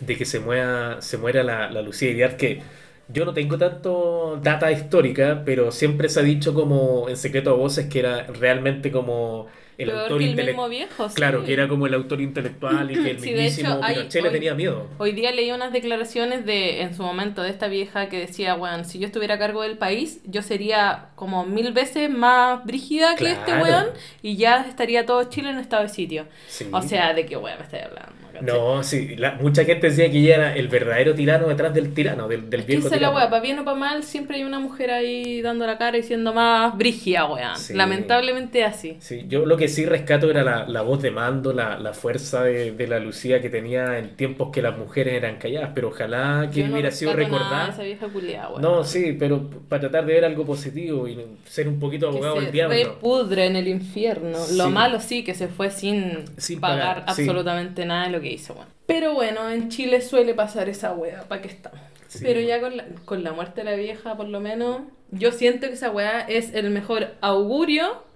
[0.00, 2.62] de que se, muera, se muera la, la Lucía Iriart, que
[3.08, 7.54] yo no tengo tanto data histórica, pero siempre se ha dicho como en secreto a
[7.54, 9.46] voces que era realmente como
[9.78, 10.72] el Peor autor intelectual.
[11.08, 11.14] sí.
[11.14, 14.22] Claro, que era como el autor intelectual y que el Sí, mismísimo hecho, hay- Pinochet
[14.22, 14.86] le hoy- tenía miedo.
[14.98, 18.84] Hoy día leí unas declaraciones de, en su momento, de esta vieja que decía, weón,
[18.84, 23.30] si yo estuviera a cargo del país, yo sería como mil veces más brígida que
[23.30, 23.86] este weón
[24.20, 26.26] y ya estaría todo Chile en estado de sitio.
[26.48, 26.66] Sí.
[26.72, 28.12] O sea, ¿de qué weón me estoy hablando?
[28.40, 28.58] ¿Cachai?
[28.58, 32.28] No, sí, la- mucha gente decía que ella era el verdadero tirano detrás del tirano,
[32.28, 33.16] del, del Es viejo es la tirano.
[33.16, 36.02] weá, para bien o para mal, siempre hay una mujer ahí dando la cara y
[36.02, 37.56] siendo más brígida, weón.
[37.56, 37.74] Sí.
[37.74, 38.96] Lamentablemente así.
[39.00, 42.44] Sí, yo lo que sí rescato era la, la voz de mando, la, la fuerza
[42.44, 46.48] de, de la Lucía que tenía en tiempos que las mujeres eran calladas, pero ojalá
[46.52, 47.66] que Yo no hubiera sido recordada.
[47.66, 48.62] de esa vieja culiada, weón.
[48.62, 52.50] No, sí, pero para tratar de ver algo positivo y ser un poquito abogado del
[52.52, 52.76] diablo.
[52.76, 54.38] repudre en el infierno.
[54.52, 54.70] Lo Sí.
[54.70, 57.22] malo sí que se fue sin, Sin pagar, pagar, sí.
[57.22, 58.54] absolutamente nada de lo que hizo.
[58.54, 58.70] Bueno.
[58.86, 61.80] Pero bueno, en Chile suele pasar esa wea, ¿para qué estamos?
[62.08, 62.20] Sí.
[62.22, 65.66] Pero ya con la, con la muerte de la vieja, por lo menos, yo siento
[65.68, 68.06] que esa wea es el mejor augurio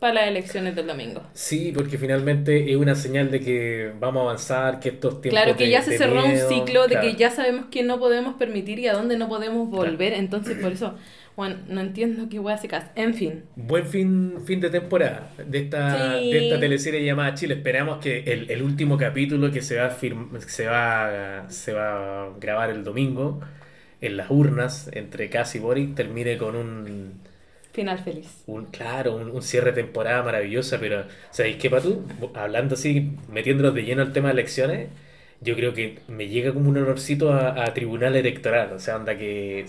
[0.00, 1.22] para las elecciones del domingo.
[1.32, 5.56] Sí, porque finalmente es una señal de que vamos a avanzar, que estos tiempos Claro
[5.56, 7.06] que de- ya se cerró miedo, un ciclo de claro.
[7.08, 10.12] que ya sabemos que no podemos permitir y a dónde no podemos volver.
[10.14, 10.94] Entonces, por eso,
[11.36, 12.92] bueno, no entiendo qué wea se casa.
[12.94, 13.42] En fin.
[13.56, 16.32] Buen fin, fin de temporada de esta, Sí.
[16.32, 17.54] de esta teleserie llamada Chile.
[17.54, 22.24] Esperamos que el, el último capítulo que se va, a firm- se, va, se va
[22.26, 23.40] a grabar el domingo
[24.00, 27.14] en las urnas entre Cass y Boric termine con un,
[27.72, 28.44] Final feliz.
[28.46, 30.78] un claro, un, un cierre de temporada maravillosa.
[30.78, 32.04] Pero, ¿sabéis qué, Patu?
[32.34, 34.88] Hablando así, metiéndonos de lleno al tema de elecciones,
[35.40, 38.72] yo creo que me llega como un olorcito a, a tribunal electoral.
[38.74, 39.64] O sea, anda que,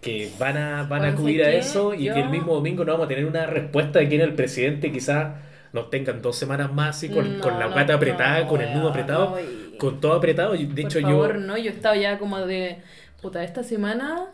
[0.00, 2.92] que van a, van a acudir a eso y Yo- que el mismo domingo no
[2.92, 4.86] vamos a tener una respuesta de quién es el presidente.
[4.88, 5.34] y Quizás
[5.72, 8.60] nos tengan dos semanas más así con, No, con la no, pata apretada, no, con
[8.60, 10.54] el nudo apretado, y- con todo apretado.
[10.54, 11.40] y De Por hecho, favor, yo.
[11.40, 12.78] no, yo estaba ya como de,
[13.20, 14.26] puta, esta semana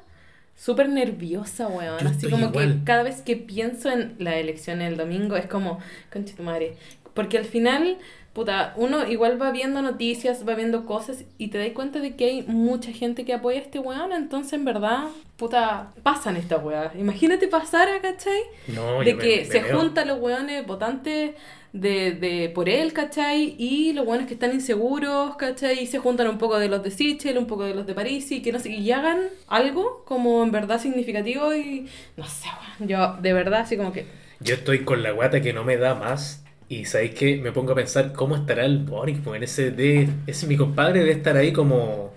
[0.54, 1.98] súper nerviosa, weón.
[2.00, 2.78] Yo Así como igual.
[2.78, 5.78] que cada vez que pienso en las elecciones del domingo es como,
[6.12, 6.76] concha tu madre,
[7.16, 7.98] Porque al final,
[8.32, 12.26] puta, uno igual va viendo noticias, va viendo cosas y te das cuenta de que
[12.26, 16.94] hay mucha gente que apoya a este weón, entonces en verdad, puta, pasan estas weas.
[16.94, 18.40] Imagínate pasar, ¿cachai?
[18.68, 19.78] No, de me- que me se meo.
[19.78, 21.34] juntan los weones votantes
[21.72, 23.54] de, de por él, ¿cachai?
[23.58, 25.80] Y los weones que están inseguros, ¿cachai?
[25.82, 28.30] Y se juntan un poco de los de Sichel, un poco de los de París
[28.32, 32.48] y que no sé, y hagan algo como en verdad significativo y no sé,
[32.78, 32.88] weón.
[32.88, 34.06] Yo de verdad así como que
[34.40, 36.42] Yo estoy con la guata que no me da más.
[36.68, 40.08] Y sabéis que me pongo a pensar cómo estará el Boric, porque en ese de
[40.26, 42.12] ese mi compadre debe estar ahí como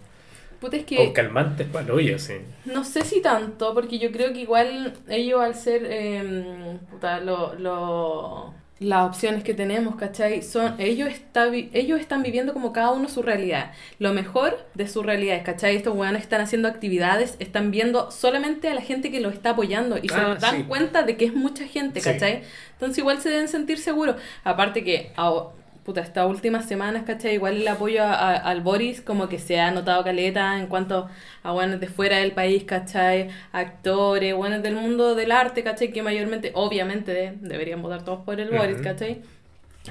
[0.59, 2.35] puta es con que calmantes palollas, sí.
[2.65, 7.55] no sé si tanto, porque yo creo que igual ellos al ser eh, puta, lo,
[7.55, 10.41] lo- las opciones que tenemos, ¿cachai?
[10.41, 13.71] Son, ellos, está, ellos están viviendo como cada uno su realidad.
[13.99, 15.75] Lo mejor de su realidad, ¿cachai?
[15.75, 19.97] Estos weones están haciendo actividades, están viendo solamente a la gente que lo está apoyando
[19.97, 20.63] y Ah, se dan sí.
[20.63, 22.09] cuenta de que es mucha gente, Sí.
[22.09, 22.43] ¿cachai?
[22.73, 24.15] Entonces igual se deben sentir seguros.
[24.45, 25.49] Aparte que, a-
[25.89, 27.33] puta, estas últimas semanas, ¿cachai?
[27.33, 31.09] Igual el apoyo a- a- al Boris como que se ha notado caleta en cuanto
[31.41, 33.29] a buenos de fuera del país, ¿cachai?
[33.51, 35.91] Actores, buenos del mundo del arte, ¿cachai?
[35.91, 38.77] Que mayormente, obviamente, de- deberían votar todos por el Boris.
[38.83, 39.21] ¿cachai?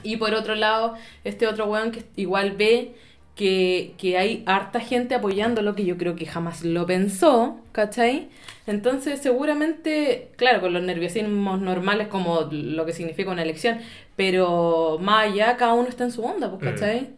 [0.04, 2.92] Y por otro lado, este otro weón que igual ve
[3.34, 8.28] que, que hay harta gente apoyándolo, que yo creo que jamás lo pensó, ¿cachai?
[8.68, 13.78] Entonces, seguramente, claro, con los nerviosismos normales como lo que significa una elección,
[14.18, 16.74] pero más allá, cada uno está en su onda, pues, Mm.
[16.74, 17.16] ¿cachai?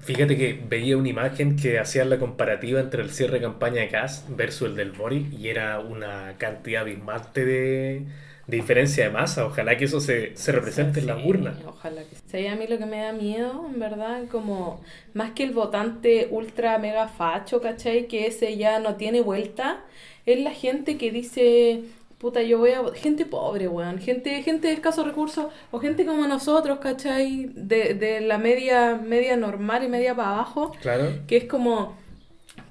[0.00, 3.88] Fíjate que veía una imagen que hacía la comparativa entre el cierre de campaña de
[3.88, 8.06] Gas versus el del Boric y era una cantidad abismante de,
[8.48, 9.46] de diferencia de masa.
[9.46, 11.64] Ojalá que eso se, se represente en la urna.
[11.66, 12.46] Ojalá que sí.
[12.46, 16.78] a mí lo que me da miedo, en verdad, como más que el votante ultra
[16.78, 18.06] mega facho, ¿cachai?
[18.08, 19.84] Que ese ya no tiene vuelta,
[20.26, 21.84] es la gente que dice,
[22.24, 22.80] puta, yo voy a...
[22.82, 22.92] vo-".
[22.94, 27.50] Gente pobre, weón, gente, gente de escasos recursos, o gente como nosotros, ¿cachai?
[27.54, 31.06] De, de la media, media normal y media para abajo, Claro.
[31.26, 31.96] que es como...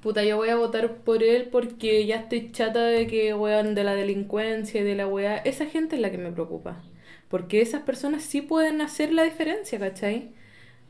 [0.01, 3.83] Puta, yo voy a votar por él porque ya estoy chata de que, weón, de
[3.83, 5.37] la delincuencia y de la weá.
[5.37, 6.83] Esa gente es la que me preocupa.
[7.29, 10.31] Porque esas personas sí pueden hacer la diferencia, ¿cachai?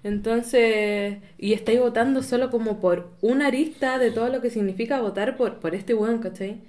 [0.03, 5.37] Entonces, y estáis votando solo como por una arista de todo lo que significa votar
[5.37, 6.61] por, por este weón, ¿cachai?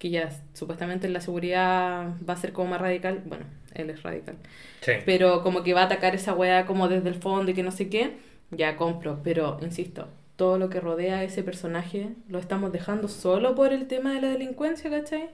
[0.00, 3.22] Que ya supuestamente en la seguridad va a ser como más radical.
[3.24, 4.34] Bueno, él es radical.
[4.80, 4.92] Sí.
[5.06, 7.70] Pero como que va a atacar esa weá como desde el fondo y que no
[7.70, 8.16] sé qué,
[8.50, 9.20] ya compro.
[9.22, 13.86] Pero, insisto, todo lo que rodea a ese personaje lo estamos dejando solo por el
[13.86, 15.28] tema de la delincuencia, ¿cachai?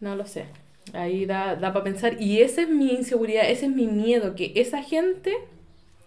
[0.00, 0.46] No lo sé.
[0.94, 2.20] Ahí da, da para pensar.
[2.22, 5.34] Y esa es mi inseguridad, ese es mi miedo, que esa gente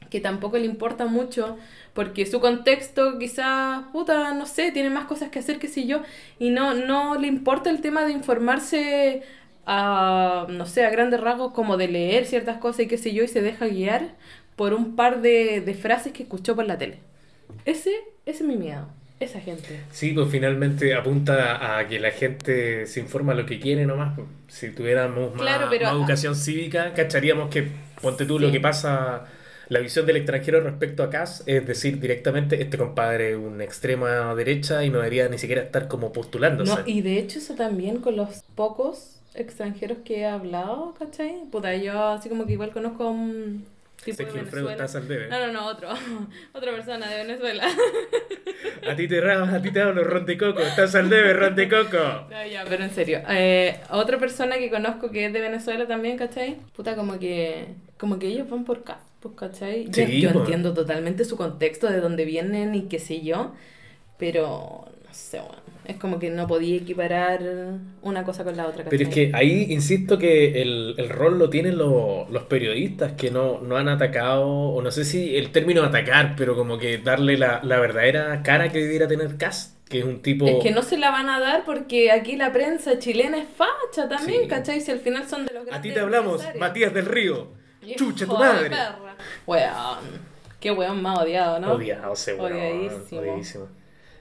[0.09, 1.57] que tampoco le importa mucho,
[1.95, 6.01] porque su contexto quizás, puta, no sé, tiene más cosas que hacer, qué sé yo,
[6.37, 9.23] y no, no le importa el tema de informarse
[9.65, 13.23] a, no sé, a grandes rasgos, como de leer ciertas cosas y qué sé yo,
[13.23, 14.13] y se deja guiar
[14.55, 16.99] por un par de, de frases que escuchó por la tele.
[17.65, 17.89] Ese,
[18.25, 18.87] ese es mi miedo,
[19.19, 19.79] esa gente.
[19.91, 24.13] Sí, pues finalmente apunta a que la gente se informa lo que quiere nomás.
[24.15, 24.27] pues.
[24.47, 27.67] Si tuviéramos más, Claro, pero- más educación cívica, cacharíamos que,
[28.01, 29.25] ponte tú, lo que pasa,
[29.69, 34.33] la visión del extranjero respecto a CAS, es decir, directamente, este compadre es una extrema
[34.35, 36.73] derecha y no debería ni siquiera estar como postulándose.
[36.73, 41.43] No, y de hecho eso también con los pocos extranjeros que he hablado, ¿cachai?
[41.51, 43.65] Puta, yo así como que igual conozco a un
[44.03, 44.71] tipo de Venezuela.
[44.71, 45.27] estás al debe.
[45.27, 45.89] No, no, no, otro.
[46.53, 47.67] Otra persona de Venezuela.
[48.87, 51.55] A ti te ramos, a ti te hablo, Ron de Coco, estás al debe, Ron
[51.55, 51.97] de Coco.
[52.29, 53.21] No, ya, pero en serio.
[53.29, 56.57] Eh, otra persona que conozco que es de Venezuela también, ¿cachai?
[56.75, 57.65] Puta, como que,
[57.97, 58.99] como que ellos van por acá,
[59.33, 59.85] pues, ¿cachai?
[59.85, 60.39] Yo, Sí, yo po.
[60.39, 63.53] entiendo totalmente su contexto, de dónde vienen y qué sé yo,
[64.17, 67.41] pero no sé, bueno, es como que no podía equiparar
[68.01, 68.97] una cosa con la otra, ¿cachai?
[68.97, 73.31] Pero es que ahí insisto que el, el rol lo tienen lo- los periodistas que
[73.31, 77.37] no, no han atacado, o no sé si el término atacar, pero como que darle
[77.37, 80.47] la, la verdadera cara que debiera tener Cast, que es un tipo...
[80.47, 84.07] Es que no se la van a dar porque aquí la prensa chilena es facha
[84.09, 84.47] también, Sí.
[84.47, 84.81] ¿cachai?
[84.81, 86.41] Si al final son de los A ti grandes te hablamos.
[86.59, 87.49] Matías del Río.
[87.95, 88.69] Chucha tu madre.
[88.69, 89.15] perra.
[89.45, 90.35] Weón.
[90.59, 91.73] Qué weón más odiado, ¿no?
[91.73, 93.21] Odiado ese weón, Odiadísimo.
[93.21, 93.67] odiadísimo.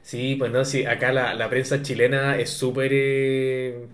[0.03, 3.87] Sí, pues no, sí, acá la, la prensa chilena es súper eh,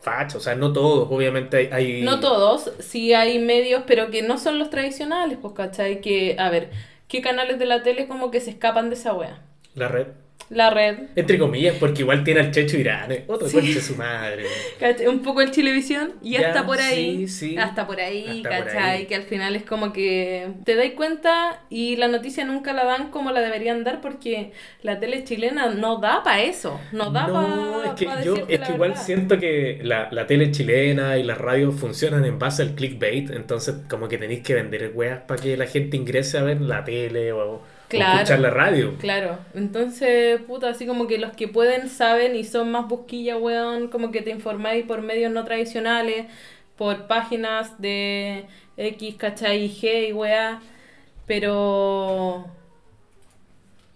[0.00, 1.66] facha, o sea, no todos, obviamente hay...
[1.70, 6.00] hay- No todos, sí hay medios, pero que no son los tradicionales, pues, ¿cachai?
[6.00, 6.70] Que, a ver,
[7.08, 9.42] ¿qué canales de la tele como que se escapan de esa wea?
[9.74, 10.06] La red.
[10.50, 11.10] La red.
[11.14, 14.46] Entre comillas, porque igual tiene al Checho Irán, eh, otro conche de su madre.
[14.80, 15.06] ¿Cachai?
[15.06, 17.28] Un poco el Chilevisión y Ya, hasta por ahí.
[17.28, 17.58] sí, sí.
[17.58, 18.82] Hasta por ahí, Hasta por ¿cachai?
[19.00, 19.06] ahí.
[19.06, 23.10] Que al final es como que te dais cuenta y la noticia nunca la dan
[23.10, 26.80] como la deberían dar porque la tele chilena no da para eso.
[26.92, 30.50] No da No, para es que yo es que igual siento que la, la tele
[30.50, 34.92] chilena y las radios funcionan en base al clickbait, entonces como que tenéis que vender
[34.94, 38.16] weas para que la gente ingrese a ver la tele o Claro.
[38.18, 38.94] escuchar la radio.
[38.98, 43.88] Claro, entonces, puta, así como que los que pueden saben y son más busquilla, weón,
[43.88, 46.26] como que te informáis por medios no tradicionales,
[46.76, 48.44] por páginas de
[48.76, 49.64] X, ¿cachai?
[49.64, 50.60] y G y weá,
[51.26, 52.46] pero...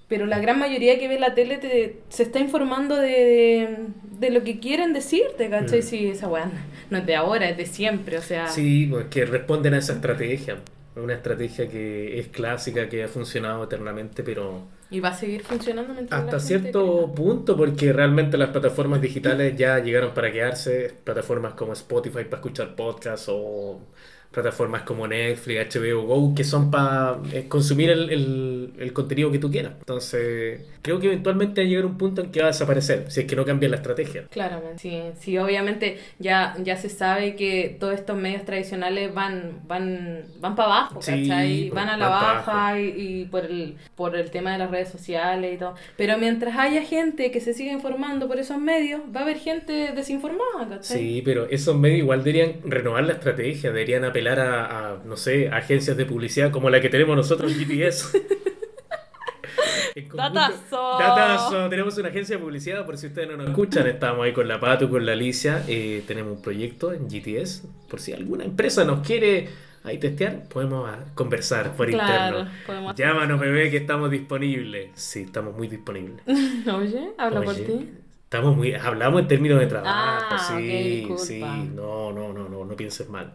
[0.09, 3.79] Pero la gran mayoría que ve la tele te, se está informando de,
[4.19, 5.79] de lo que quieren decirte, ¿cachai?
[5.81, 5.83] Mm.
[5.83, 6.51] Sí, esa weá
[6.91, 8.49] no es de ahora, es de siempre, o sea...
[8.49, 10.59] Sí, pues que responden a esa estrategia.
[10.95, 15.95] Una estrategia que es clásica, que ha funcionado eternamente, pero Y va a seguir funcionando
[16.11, 20.95] hasta cierto punto, porque realmente las plataformas digitales ya llegaron para quedarse.
[21.05, 23.81] Plataformas como Spotify para escuchar podcasts o
[24.33, 27.19] plataformas como Netflix, HBO Go, que son para
[27.49, 29.75] consumir el, el- el contenido que tú quieras.
[29.81, 33.21] Entonces, creo que eventualmente va a llegar un punto en que va a desaparecer, si
[33.21, 34.25] es que no cambia la estrategia.
[34.31, 40.23] Claramente, sí, sí, obviamente ya, ya se sabe que todos estos medios tradicionales van, van,
[40.41, 41.69] van para abajo, Sí, ¿cachai?
[41.69, 44.71] pues, Van a la van baja y, y por el, por el tema de las
[44.71, 45.75] redes sociales y todo.
[45.97, 49.93] Pero mientras haya gente que se siga informando por esos medios, va a haber gente
[49.95, 50.99] desinformada, ¿cachai?
[50.99, 55.49] Sí, pero esos medios igual deberían renovar la estrategia, deberían apelar a, a, no sé,
[55.49, 57.53] agencias de publicidad como la que tenemos nosotros,
[59.95, 60.99] conjunto- Datazo.
[60.99, 61.69] Datazo.
[61.69, 64.59] Tenemos una agencia de publicidad, por si ustedes no nos escuchan, estamos ahí con la
[64.61, 69.07] Pato, con la Alicia, eh, tenemos un proyecto en GTS, por si alguna empresa nos
[69.07, 69.49] quiere
[69.85, 72.59] ahí testear, podemos ah, conversar por Claro, interno.
[72.67, 74.91] podemos Llámanos, bebé, que estamos disponibles.
[74.95, 76.23] Sí, estamos muy disponibles.
[76.73, 77.91] Oye, habla por ti.
[78.33, 81.41] Estamos muy, hablamos en términos de trabajo, Ah, sí, sí,
[81.75, 83.35] no, no, no, no, no pienses mal.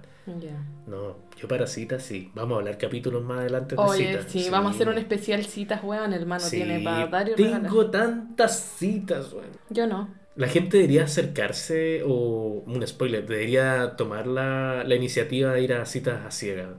[0.87, 4.25] No, yo para citas sí, vamos a hablar capítulos más adelante de Oye, citas.
[4.27, 7.61] sí, vamos a hacer un especial citas, weón, hermano, Sí, tiene para dar y regalar.
[7.61, 9.45] tengo tantas citas, weón.
[9.69, 10.09] Yo no.
[10.35, 15.85] La gente debería acercarse, o un spoiler, debería tomar la, la iniciativa de ir a
[15.85, 16.69] citas a ciegas.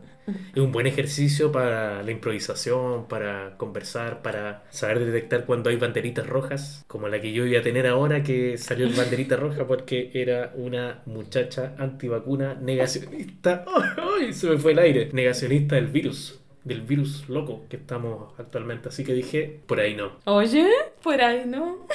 [0.54, 6.26] Es un buen ejercicio para la improvisación, para conversar, para saber detectar cuando hay banderitas
[6.26, 10.10] rojas, como la que yo iba a tener ahora, que salió el banderita roja porque
[10.14, 13.64] era una muchacha antivacuna negacionista.
[14.18, 14.32] ¡Ay!
[14.32, 15.10] Se me fue el aire.
[15.12, 18.88] Negacionista del virus, del virus loco que estamos actualmente.
[18.88, 20.18] Así que dije, por ahí no.
[20.24, 20.68] Oye,
[21.02, 21.86] por ahí, ¿no?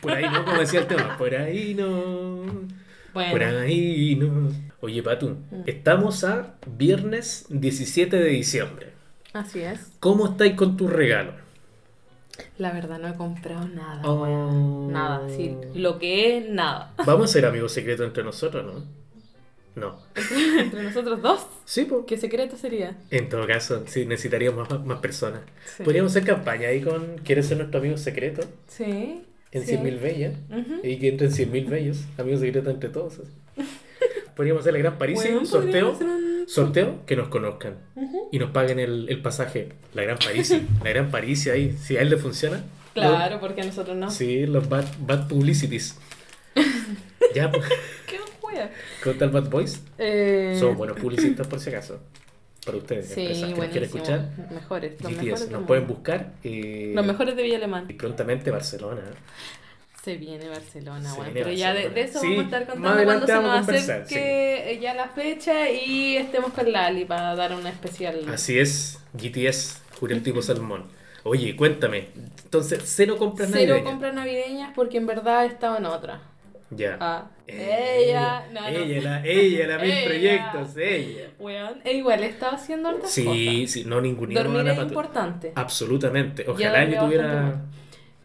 [0.00, 1.16] Por ahí no, como decía el tema.
[1.16, 2.81] Por ahí no.
[3.14, 3.32] Bueno.
[3.32, 4.50] Por ahí no.
[4.80, 8.88] Oye, Patu, estamos a viernes 17 de diciembre.
[9.32, 9.92] Así es.
[10.00, 11.34] ¿Cómo estáis con tus regalos?
[12.58, 14.02] La verdad no he comprado nada.
[14.04, 14.22] Oh.
[14.22, 14.92] weón.
[14.92, 15.56] Nada, sí.
[15.74, 16.92] Lo que es nada.
[17.06, 19.02] Vamos a ser amigos secretos entre nosotros, ¿no?
[19.74, 19.98] No.
[20.58, 21.46] Entre nosotros dos.
[21.64, 22.02] Sí, pues.
[22.06, 22.98] ¿Qué secreto sería?
[23.10, 25.40] En todo caso, sí, necesitaríamos más, más personas.
[25.64, 25.82] Sí.
[25.82, 28.42] Podríamos hacer campaña ahí con ¿Quieres ser nuestro amigo secreto?
[28.68, 29.24] Sí.
[29.52, 29.72] En sí.
[29.76, 30.34] 100.000 bellas.
[30.82, 31.98] Y que entren 100.000 bellos.
[32.18, 33.20] Amigos secretos entre todos.
[33.20, 33.68] así.
[34.34, 35.90] Podríamos hacer la gran París, Weón, sorteo.
[35.92, 37.76] un- Sorteo que nos conozcan
[38.32, 39.68] y nos paguen el, el pasaje.
[39.94, 41.76] La gran París, la gran París ahí.
[41.80, 42.64] Si a él le funciona.
[42.94, 44.10] Claro, porque a nosotros no.
[44.10, 45.96] Sí, los bad, bad publicities.
[47.34, 47.64] ya, pues,
[48.08, 48.70] ¿Qué wea?
[49.04, 49.82] ¿cómo tal Bad Boys?
[49.98, 52.00] Eh, Son buenos publicistas por si acaso.
[52.64, 54.28] Para ustedes, Sí, empresas que nos quieren escuchar.
[54.50, 55.00] Mejores.
[55.02, 56.32] Los GTS, mejores, nos pueden buscar.
[56.44, 57.86] eh, Los mejores de Villa Alemán.
[57.88, 59.02] Y prontamente Barcelona.
[60.04, 61.94] Se viene Barcelona, Se bueno, viene pero ya de, Barcelona.
[61.94, 65.70] de eso Sí, vamos a estar más contando cuando se nos acerque ya la fecha
[65.70, 68.24] y estemos con Lali para dar una especial.
[68.28, 70.86] Así es, GTS, Juriel Tipo Salmón.
[71.24, 72.08] Oye, cuéntame.
[72.44, 73.90] Entonces, cero compras Cero navideñas?
[73.92, 76.20] compras navideñas porque en verdad he estado en otra.
[76.74, 76.96] Ya.
[77.00, 78.66] Ah, Eh, ella, no, no.
[78.68, 80.04] ella, la, ella, la Ella.
[80.06, 81.28] proyectos, ella.
[81.38, 83.70] Weón, e igual he estado haciendo hartas Sí, cosas.
[83.72, 85.52] sí, no ninguneamos Dormir es importante.
[85.54, 86.44] Absolutamente.
[86.48, 87.62] Ojalá yo tuviera.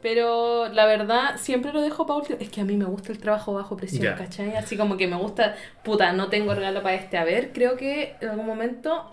[0.01, 2.37] Pero la verdad, siempre lo dejo para último.
[2.39, 4.15] Es que a mí me gusta el trabajo bajo presión.
[4.15, 4.55] ¿cachai?
[4.55, 7.17] Así como que me gusta, puta, no tengo regalo para este.
[7.17, 9.11] A ver, creo que en algún momento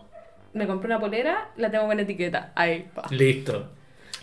[0.52, 2.52] me compré una polera, la tengo con etiqueta.
[2.54, 3.02] Ahí, pa.
[3.10, 3.70] Listo.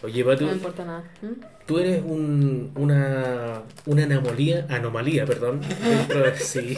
[0.04, 1.04] Oye, Patu, No me importa nada.
[1.22, 1.42] ¿Mm?
[1.68, 6.36] tú eres un, una, una anomalía, anomalía, perdón, dentro de...
[6.38, 6.78] Sí.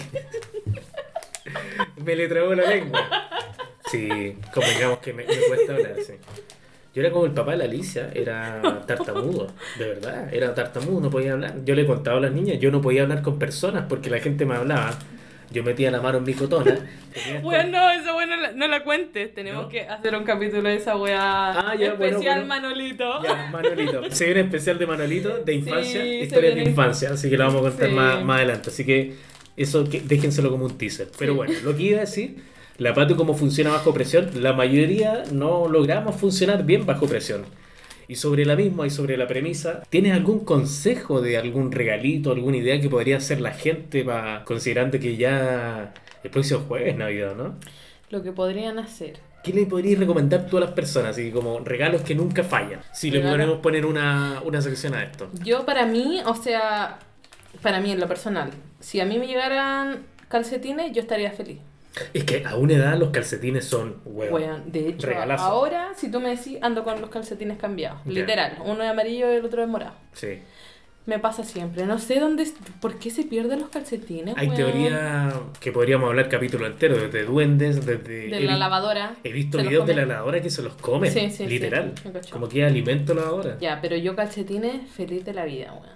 [2.03, 2.99] me le trabó la lengua.
[3.89, 6.13] Sí, convengamos que me, me cuesta hablar, sí.
[6.93, 9.47] Yo era como el papá de la Alicia, era tartamudo,
[9.79, 11.55] de verdad, era tartamudo, no podía hablar.
[11.65, 14.45] Yo le contaba a las niñas, yo no podía hablar con personas porque la gente
[14.45, 14.91] me hablaba.
[15.53, 16.77] Yo metía la mano en mi cotona.
[17.41, 19.33] Bueno, esa weá no la, no la cuentes.
[19.33, 19.69] Tenemos ¿No?
[19.69, 22.47] que hacer un capítulo de esa weá Ah, ya, bueno, especial bueno.
[22.47, 23.23] Manolito.
[23.23, 24.01] Ya, Manolito.
[24.11, 27.61] Se viene especial de Manolito, de infancia, Sí, historias de infancia, así que lo vamos
[27.61, 27.95] a contar Sí.
[27.95, 28.69] más, más adelante.
[28.69, 29.13] Así que
[29.55, 31.07] eso que, déjenselo como un teaser.
[31.17, 31.37] Pero Sí.
[31.37, 32.37] bueno, lo que iba a decir,
[32.79, 37.45] la Patu cómo funciona bajo presión, la mayoría no logramos funcionar bien bajo presión.
[38.07, 42.57] Y sobre la misma y sobre la premisa, ¿tienes algún consejo de algún regalito, alguna
[42.57, 45.93] idea que podría hacer la gente para considerando que ya
[46.23, 47.55] el próximo jueves es Navidad, ¿no?
[48.09, 49.19] Lo que podrían hacer.
[49.43, 51.11] ¿Qué le podrías recomendar tú a las personas?
[51.11, 52.79] Así como regalos que nunca fallan.
[52.93, 55.29] Si le podemos poner una, una sección a esto.
[55.43, 56.99] Yo para mí, o sea,
[57.61, 61.59] para mí en lo personal, si a mí me llegaran calcetines, yo estaría feliz.
[62.13, 64.33] Es que a una edad los calcetines son, weón.
[64.33, 65.43] Weón, de hecho, regalazo.
[65.43, 67.99] ahora, si tú me decís, ando con los calcetines cambiados.
[68.05, 69.93] Literal, uno es amarillo y el otro es morado.
[70.13, 70.39] Sí.
[71.05, 71.85] Me pasa siempre.
[71.85, 72.47] No sé dónde,
[72.79, 74.35] por qué se pierden los calcetines.
[74.37, 74.57] Hay weón.
[74.57, 78.29] teoría que podríamos hablar capítulo entero, desde duendes, desde...
[78.29, 79.13] De la lavadora.
[79.23, 81.93] He visto videos de la lavadora que se los comen, Sí, sí, literal.
[82.31, 83.57] como que alimento lavadora.
[83.59, 85.89] Ya, pero yo calcetines, feliz de la vida, weón.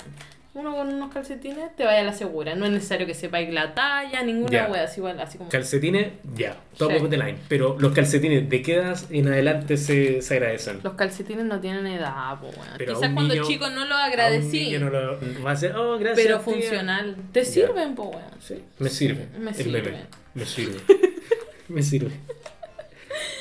[0.57, 2.55] Uno con unos calcetines te vaya a la segura.
[2.55, 4.67] No es necesario que sepáis la talla, ninguna Ya.
[4.71, 5.51] wea, así igual, así como.
[5.51, 6.97] Calcetines, ya, top Sí.
[6.97, 7.37] of the line.
[7.47, 10.79] Pero los calcetines, ¿de qué edad en adelante se, se agradecen?
[10.81, 12.49] Los calcetines no tienen edad, po.
[12.75, 14.61] Pero Quizás cuando niño- chico no lo agradecí.
[14.65, 16.25] niño no lo va a hacer, oh, gracias.
[16.25, 16.53] pero tía".
[16.53, 17.15] funcional.
[17.31, 18.23] Te sirven, po, weón.
[18.39, 19.27] Sí, me sirve.
[19.39, 20.05] Me sirve.
[20.33, 20.79] Me sirve.
[21.67, 22.11] me sirve.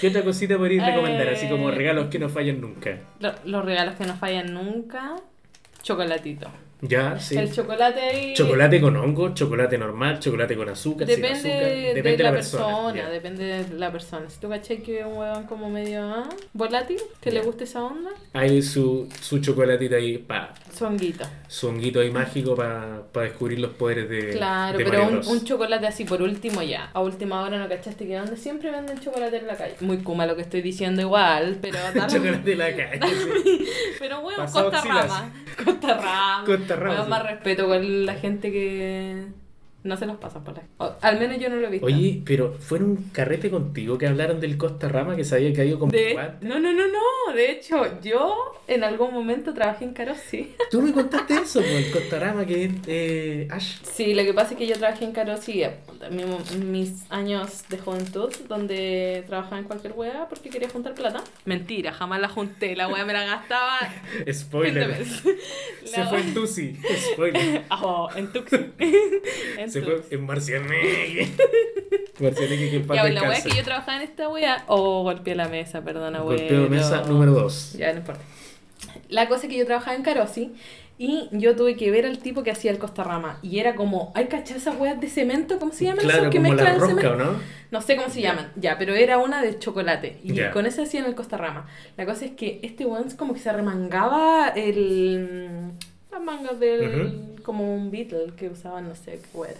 [0.03, 1.29] ¿Qué otra cosita podrías recomendar?
[1.29, 2.99] Así como Eh, regalos que no fallan nunca.
[3.21, 5.17] Lo- los regalos que no fallan nunca.
[5.83, 6.49] Chocolatito.
[6.83, 7.37] Ya, sí.
[7.39, 8.35] El chocolate ahí.
[8.35, 11.68] Chocolate con hongo, chocolate normal, chocolate con azúcar, sin Depende, azúcar.
[11.70, 14.29] de, Depende la persona, depende de la persona.
[14.29, 17.45] Si tú cachai que es un huevón como medio ah, volátil, que le Ya.
[17.47, 21.24] guste esa onda, Hay su, su chocolatita ahí, pa, songuito.
[21.49, 24.31] su honguito ahí mágico para descubrir los poderes de.
[24.33, 26.91] Claro, de pero un, un chocolate así por último ya.
[26.93, 29.77] A última hora no cachaste que donde siempre venden chocolate en la calle.
[29.81, 33.01] Muy kuma lo que estoy diciendo igual, pero chocolate de la calle.
[33.43, 33.66] sí.
[33.99, 34.87] Pero Pasado Costa.
[34.87, 35.33] Rama.
[35.64, 36.43] Costa Rama.
[36.45, 37.11] Costa Weón, sí.
[37.11, 39.27] más respeto con la gente que
[39.87, 40.62] no se los pasa por la.
[40.78, 41.87] o- al menos yo no lo he visto.
[41.87, 45.53] Oye, pero ¿fue en un carrete contigo que hablaron del Costa Rama que se había
[45.55, 47.34] caído con De- no, no, no, no.
[47.34, 48.34] De hecho, yo
[48.68, 50.55] en algún momento trabajé en Carosi.
[50.70, 53.76] Tú me contaste eso, pues, el Costa Rama que es eh, Ash.
[53.82, 55.76] Sí, lo que pasa es que yo trabajé en Carosi eh,
[56.11, 61.22] mi- mis años de juventud, donde trabajaba en cualquier wea porque quería juntar plata.
[61.45, 62.74] Mentira, jamás la junté.
[62.76, 63.78] La wea me la gastaba.
[64.32, 65.05] Spoiler.
[65.84, 66.76] Se fue en Tusi.
[67.12, 67.62] Spoiler.
[67.70, 68.57] Oh, en Tuxi.
[69.59, 70.03] en Se Tuxi.
[70.09, 71.29] fue en Marcianeque.
[72.20, 74.64] Marcianeque que paz Ya, la wea que yo trabajaba en esta wea.
[74.68, 76.39] O golpeé la mesa, perdona, wea.
[76.39, 77.74] Golpeo mesa número 2.
[77.74, 78.22] Ya, no importa.
[79.09, 80.53] La cosa es que yo trabajaba en Carosi
[80.99, 83.39] y yo tuve que ver al tipo que hacía el Costarrama.
[83.43, 85.59] Y era como, ¿hay cachado esas weas de cemento?
[85.59, 87.41] ¿Cómo se llaman Claro, esos que como la mezclan no?
[87.70, 90.20] No sé cómo se llaman, ya, pero era una de chocolate.
[90.22, 91.66] Y con esa hacían el Costarrama.
[91.97, 95.72] La cosa es que este weón como que se remangaba el.
[96.17, 97.37] Las mangas del.
[97.43, 99.55] como un Beatle que usaban, no sé qué weón.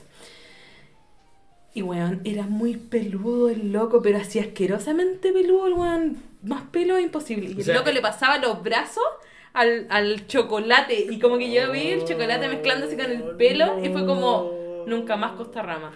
[1.75, 6.17] Y weón, era muy peludo el loco, pero así asquerosamente peludo el weón.
[6.43, 7.51] Más pelo imposible.
[7.51, 9.05] Y O el loco le pasaba los brazos
[9.53, 11.07] al, al chocolate.
[11.11, 15.17] Y como que yo vi el chocolate mezclándose con el pelo y fue como nunca
[15.17, 15.93] más Costarrama.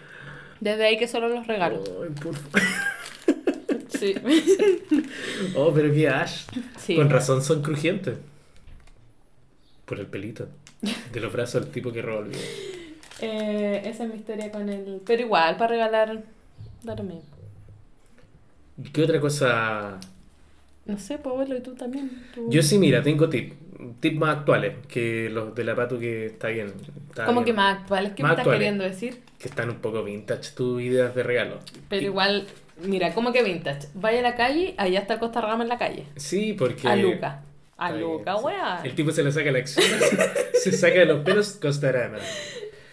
[0.60, 1.82] Desde ahí que solo los regalo.
[2.02, 2.60] Ay, por favor.
[3.88, 4.14] Sí.
[5.56, 6.44] Oh, pero qué Ash.
[6.78, 6.96] Sí.
[6.96, 8.16] Con razón son crujientes.
[9.90, 10.46] Por el pelito.
[11.12, 12.40] De los brazos del tipo que roba el video.
[13.22, 15.02] Eh, esa es mi historia con el.
[15.04, 16.22] Pero igual, para regalar.
[16.82, 17.20] Da lo mismo.
[18.94, 19.98] ¿Qué otra cosa?
[20.86, 22.10] No sé, abuelo, y tú también.
[22.34, 23.54] tú- Yo sí, mira, tengo tips.
[24.00, 26.72] Tips más actuales que los de la Patu que está bien.
[27.10, 27.44] está ¿Cómo bien.
[27.44, 28.12] que más actuales?
[28.14, 28.58] ¿Qué Más me estás actuales.
[28.58, 29.20] queriendo decir?
[29.38, 31.58] Que están un poco vintage tus ideas de regalo.
[31.90, 32.46] Pero Y- igual,
[32.82, 33.88] mira, ¿cómo que vintage?
[33.92, 36.06] Vaya a la calle, allá está el Costa Rama en la calle.
[36.16, 36.88] Sí, porque...
[36.88, 37.42] A Luca.
[37.80, 38.44] A Luca, sí.
[38.44, 38.80] weá.
[38.84, 39.84] El tipo se le saca la acción,
[40.54, 42.18] se saca de los pelos Costarama.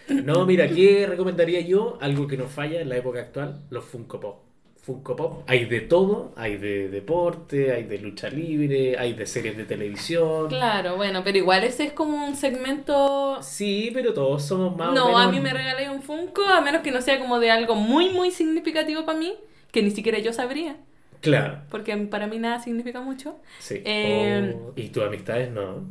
[0.08, 1.98] No, mira, ¿qué recomendaría yo?
[2.00, 4.42] Algo que no falla en la época actual, los Funko Pop.
[4.80, 9.54] Funko Pop, hay de todo, hay de deporte, hay de lucha libre, hay de series
[9.58, 10.48] de televisión.
[10.48, 13.38] Claro, bueno, pero igual ese es como un segmento.
[13.42, 16.62] Sí, pero todos somos más o No, menos- a mí me regalé un Funko, a
[16.62, 19.34] menos que no sea como de algo muy, muy significativo para mí,
[19.70, 20.76] que ni siquiera yo sabría,
[21.20, 23.36] Claro, porque para mí nada significa mucho.
[23.58, 23.82] sí.
[23.84, 25.84] Eh, Oh, y tus amistades no.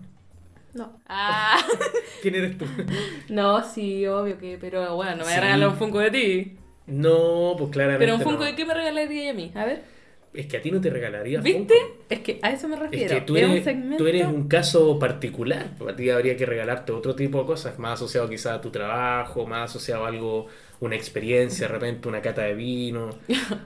[0.74, 1.00] No.
[1.08, 1.58] Ah.
[2.22, 2.66] ¿Quién eres tú?
[3.30, 5.40] No, sí, obvio que, pero bueno, no me Sí.
[5.40, 6.58] regalar un Funko de ti.
[6.88, 8.46] No, pues claramente Pero un Funko no.
[8.46, 9.82] de qué me regalaría a mí, a ver.
[10.34, 11.74] Es que a ti no te regalaría ¿Viste?
[11.74, 12.04] Funko.
[12.10, 13.16] Es que a eso me Es refiero.
[13.16, 13.98] que tú Es eres, segmento.
[13.98, 15.72] tú eres un caso particular.
[15.90, 19.46] A ti habría que regalarte otro tipo de cosas, más asociado quizás a tu trabajo,
[19.48, 20.48] más asociado a algo,
[20.80, 23.10] una experiencia, de repente una cata de vino,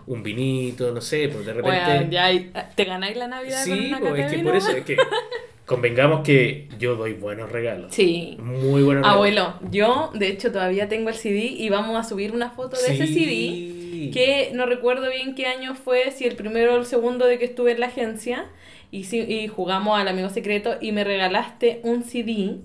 [0.07, 2.07] un vinito, no sé, pues de repente...
[2.09, 4.49] Ya hay- te ganáis la Navidad con sí, una pues, cata es de que vino.
[4.49, 4.97] por eso, es que
[5.65, 7.93] convengamos que yo doy buenos regalos.
[7.93, 8.37] Sí.
[8.39, 9.15] Muy buenos regalos.
[9.15, 12.93] Abuelo, yo de hecho todavía tengo el CD y vamos a subir una foto de
[12.93, 14.09] ese CD.
[14.11, 17.45] Que no recuerdo bien qué año fue, si el primero o el segundo de que
[17.45, 18.49] estuve en la agencia.
[18.89, 22.57] Y, si- y jugamos al amigo secreto y me regalaste un CD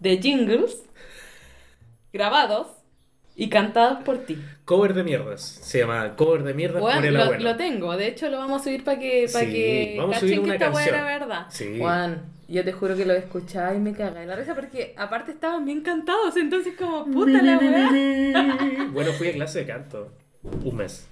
[0.00, 0.82] de jingles
[2.12, 2.66] grabados
[3.36, 4.38] y cantados por ti.
[4.64, 5.42] Cover de mierdas.
[5.42, 7.42] Se llama Cover de mierdas Juan, por el lo, abuelo.
[7.44, 10.20] lo tengo, de hecho lo vamos a subir para que, para Sí, que vamos a
[10.20, 10.94] subir que una esta canción.
[10.94, 11.46] era verdad.
[11.50, 11.76] Sí.
[11.78, 15.32] Juan, yo te juro que lo escuchaba y me cagaba de la risa porque aparte
[15.32, 18.88] estaban bien cantados, entonces como puta la weá.
[18.92, 20.12] bueno, fui a clase de canto.
[20.42, 21.06] Un mes.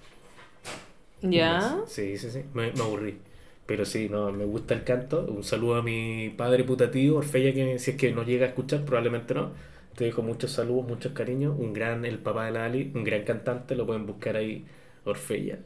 [1.22, 1.58] Un ¿Ya?
[1.58, 1.90] mes.
[1.92, 2.42] Sí, sí, sí.
[2.54, 3.18] Me, me aburrí.
[3.66, 5.24] Pero sí, no, me gusta el canto.
[5.28, 8.84] Un saludo a mi padre putativo, Orfella, que si es que no llega a escuchar,
[8.84, 9.50] probablemente no.
[9.96, 11.54] Te dejo muchos saludos, muchos cariños.
[11.58, 14.64] Un gran, el papá de la Ali, un gran cantante, lo pueden buscar ahí,
[15.04, 15.58] Orfella.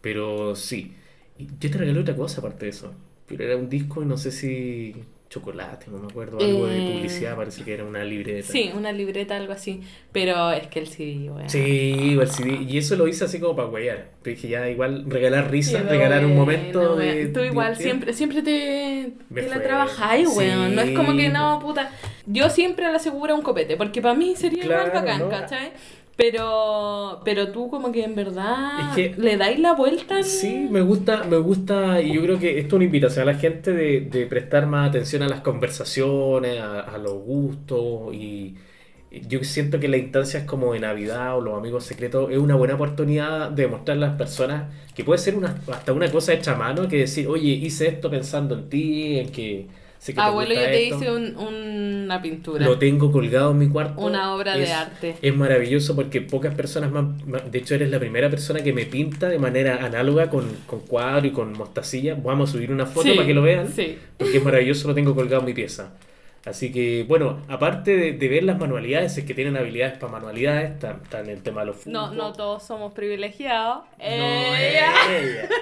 [0.00, 0.94] Pero sí,
[1.38, 2.94] yo te regalé otra cosa aparte de eso.
[3.26, 4.94] Pero era un disco y no sé si
[5.28, 8.48] chocolate, no me acuerdo, algo de Eh, publicidad, parece que era una libreta.
[8.48, 9.80] Sí, una libreta, algo así.
[10.12, 11.48] Pero es que el CD, weón.
[11.48, 12.62] Sí, el CD.
[12.62, 14.10] Y eso lo hice así como para huear.
[14.22, 17.26] Te dije ya, igual regalar risa, regalar un bueno, momento de.
[17.28, 17.82] Tú igual, divertido.
[17.82, 20.74] siempre, siempre te, te la trabajáis, weón.
[20.74, 21.90] No es como que no, puta.
[22.32, 25.28] Yo siempre le aseguro un copete, porque para mí sería igual Claro, bacán, ¿no?
[25.28, 25.72] ¿cachai?
[26.16, 30.82] Pero, pero tú como que en verdad Es que- le dais la vuelta Sí, me
[30.82, 34.02] gusta, me gusta, y yo creo que esto es una invitación a la gente de,
[34.02, 38.54] de prestar más atención a las conversaciones, a, a los gustos, y
[39.28, 42.54] yo siento que la instancia es como de Navidad o los amigos secretos, es una
[42.54, 46.52] buena oportunidad de mostrar a las personas que puede ser una, hasta una cosa hecha
[46.52, 49.66] a mano, que decir, oye, hice esto pensando en ti, en que
[50.00, 50.96] sé que te Abuelo, yo te esto".
[50.96, 52.64] hice un- una pintura.
[52.66, 54.00] Lo tengo colgado en mi cuarto.
[54.00, 55.14] Una obra de arte.
[55.22, 58.86] Es maravilloso porque pocas personas más, más- De hecho, eres la primera persona que me
[58.86, 62.16] pinta de manera análoga con, con cuadro y con mostacilla.
[62.20, 63.68] Vamos a subir una foto Sí, para que lo vean.
[63.72, 63.96] Sí.
[64.16, 65.92] Porque es maravilloso, lo tengo colgado en mi pieza.
[66.46, 70.70] Así que, bueno, aparte de, de ver las manualidades, es que tienen habilidades para manualidades,
[70.72, 72.14] están, están el tema de los No, Funko.
[72.22, 73.84] no todos somos privilegiados.
[73.98, 74.92] No, Ella.
[75.10, 75.48] ella.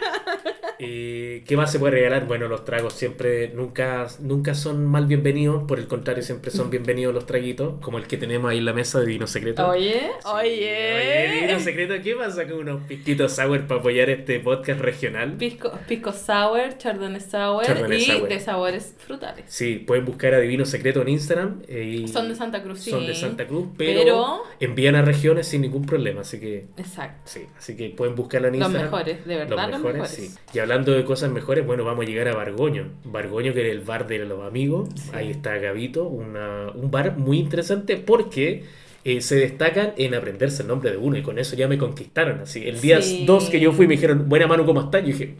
[0.80, 2.26] Eh, ¿Qué más se puede regalar?
[2.28, 7.12] Bueno, los tragos siempre nunca, nunca son mal bienvenidos, por el contrario, siempre son bienvenidos
[7.12, 9.66] los traguitos, como el que tenemos ahí en la mesa de vino secreto.
[9.68, 11.46] Oye, Sí, oye.
[11.46, 15.32] vino secreto, ¿qué pasa con unos pisquitos sour para apoyar este podcast regional?
[15.32, 18.28] Pisco, pisco sour, chardonnay sour Chardonnay y sour.
[18.28, 19.46] de sabores frutales.
[19.48, 21.62] Sí, pueden buscar a Divino Secreto en Instagram.
[21.66, 22.90] eh, y Son de Santa Cruz, sí.
[22.90, 27.22] Son de Santa Cruz, pero, Pero- envían a regiones sin ningún problema, así que Exacto.
[27.24, 28.90] sí, así que pueden buscarlo en Los Instagram.
[28.92, 30.08] mejores, de verdad, los mejores.
[30.10, 30.30] sí.
[30.54, 32.92] Y hablando de cosas mejores, bueno, vamos a llegar a Bargoño.
[33.04, 34.88] Bargoño, que es el bar de los amigos.
[34.94, 35.10] Sí.
[35.12, 38.64] Ahí está Gavito, una- un bar muy interesante porque
[39.04, 42.40] eh, se destacan en aprenderse el nombre de uno y con eso ya me conquistaron.
[42.40, 43.24] Así, el día Sí.
[43.26, 45.00] 2 que yo fui me dijeron, buena mano, ¿cómo estás?
[45.02, 45.34] Yo dije,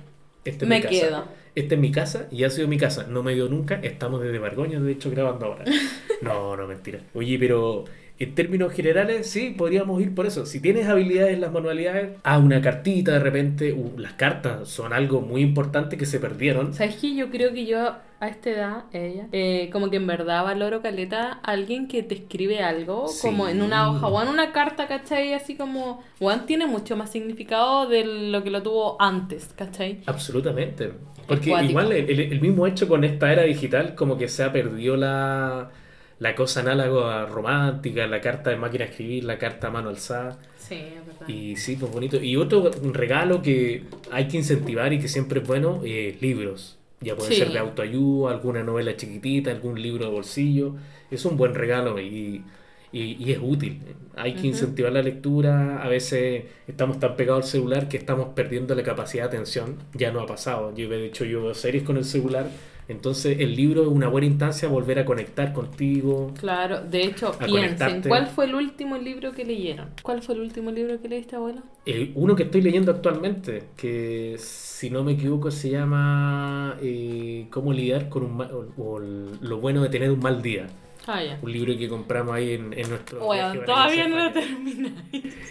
[0.44, 0.94] esta es Me mi casa.
[0.94, 1.24] quedo.
[1.54, 3.06] Esta es mi casa y ha sido mi casa.
[3.08, 3.80] No me dio nunca.
[3.82, 5.64] Estamos desde Bargoño, de hecho, grabando ahora.
[6.20, 6.98] No, no, mentira.
[7.14, 7.84] Oye, pero
[8.18, 10.46] en términos generales, sí, podríamos ir por eso.
[10.46, 13.72] Si tienes habilidades en las manualidades, haz una cartita de repente.
[13.72, 16.74] Uh, las cartas son algo muy importante que se perdieron.
[16.74, 17.14] ¿Sabes qué?
[17.14, 21.34] Yo creo que yo a esta edad, ella, eh, como que en verdad valoro caleta
[21.42, 23.26] a alguien que te escribe algo, Sí.
[23.28, 25.34] como en una hoja o en una carta, ¿cachai?
[25.34, 30.00] Así como, Juan tiene mucho más significado de lo que lo tuvo antes, ¿cachai?
[30.06, 30.92] Absolutamente.
[31.26, 34.96] Porque igual el, el- mismo hecho con esta era digital, como que se ha perdido
[34.96, 35.70] la,
[36.18, 40.38] la cosa análoga romántica, la carta de máquina de escribir, la carta a mano alzada.
[40.56, 41.28] Sí, es verdad.
[41.28, 42.16] Y sí, pues bonito.
[42.22, 46.77] Y otro regalo que hay que incentivar y que siempre es bueno, eh, libros.
[47.00, 47.36] Ya puede Sí.
[47.36, 50.74] ser de autoayuda, alguna novela chiquitita, algún libro de bolsillo.
[51.10, 52.44] Es un buen regalo y,
[52.92, 53.80] y, y es útil.
[54.16, 55.82] Hay que incentivar la lectura.
[55.82, 59.76] A veces estamos tan pegados al celular que estamos perdiendo la capacidad de atención.
[59.94, 60.74] Ya no ha pasado.
[60.74, 62.50] Yo, de hecho, yo veo series con el celular.
[62.88, 66.32] Entonces, el libro es una buena instancia a volver a conectar contigo.
[66.40, 68.08] Claro, de hecho, piensen, conectarte.
[68.08, 69.90] ¿cuál fue el último libro que leyeron?
[70.02, 71.60] ¿Cuál fue el último libro que leíste, abuelo?
[71.84, 77.72] Eh, uno que estoy leyendo actualmente, que si no me equivoco se llama eh, Cómo
[77.72, 80.66] lidiar con un mal, o, o el- lo bueno de tener un mal día.
[81.06, 81.38] Ah, ya.
[81.42, 84.92] Un libro que compramos ahí en, en nuestro Bueno, todavía no lo terminé.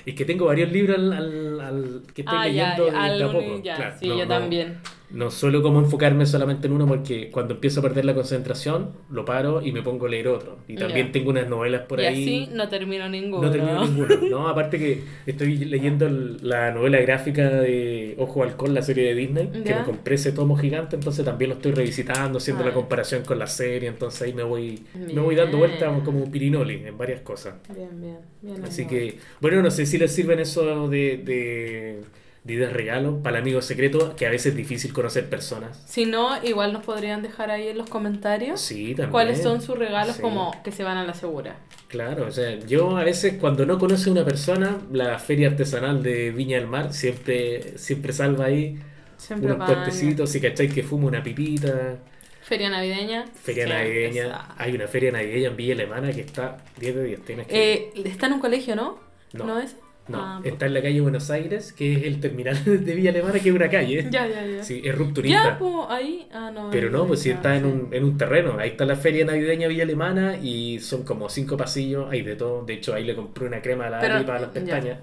[0.05, 3.17] Es que tengo varios libros al, al- al- que estoy Ah, ya, leyendo de, al
[3.17, 3.61] de a poco.
[3.63, 4.67] ya, Claro, sí, no- yo no- también.
[4.73, 4.96] No
[5.32, 9.62] suelo como enfocarme solamente en uno porque cuando empiezo a perder la concentración, lo paro
[9.62, 10.58] y me pongo a leer otro.
[10.68, 12.24] Y también tengo unas novelas por y ahí.
[12.24, 13.43] así no termino ninguno.
[13.43, 14.16] No termino ninguno.
[14.30, 19.47] No, aparte que estoy leyendo la novela gráfica de Ojo Halcón, la serie de Disney,
[19.64, 22.68] que me compré ese tomo gigante, entonces también lo estoy revisitando, haciendo Ah.
[22.68, 25.70] la comparación con la serie, entonces ahí me voy, me voy dando Bien.
[25.70, 27.55] vuelta como pirinoli en varias cosas.
[27.74, 28.18] Bien, bien.
[28.41, 32.01] bien Así que, bueno, no sé si les sirven eso de, de,
[32.47, 35.83] de ideas regalo para el amigo secreto, que a veces es difícil conocer personas.
[35.85, 39.11] Si no, igual nos podrían dejar ahí en los comentarios Sí, también.
[39.11, 40.21] cuáles son sus regalos Sí.
[40.21, 41.57] como que se van a la segura.
[41.89, 46.01] Claro, o sea, yo a veces cuando no conoce a una persona, la feria artesanal
[46.01, 48.79] de Viña del Mar siempre, siempre salva ahí
[49.17, 49.83] Siempre unos apaña.
[49.83, 51.97] puentecitos, si cacháis que fuma una pipita,
[52.43, 53.25] Feria navideña.
[53.43, 57.47] feria navideña, hay una feria navideña en Villa Alemana que está 10 de 10, tienes
[57.47, 57.73] que...
[57.73, 58.99] Eh, está en un colegio, ¿no?
[59.33, 59.45] No.
[59.45, 59.75] ¿No es?
[60.10, 63.39] No, Ah, está en la calle Buenos Aires, que es el terminal de Villa Alemana,
[63.39, 64.08] que es una calle.
[64.10, 64.64] Ya, ya, ya.
[64.64, 65.43] Sí, es rupturista.
[65.43, 66.28] Ya, pues ahí.
[66.32, 66.70] Ah, no.
[66.72, 67.80] Pero no, pues si está, está en sí.
[67.88, 71.58] un, en un terreno, ahí está la feria navideña Villa Alemana y son como cinco
[71.58, 72.64] pasillos, hay de todo.
[72.66, 74.86] De hecho, ahí le compré una crema a la Pero- para las pestañas.
[74.86, 75.01] Ya.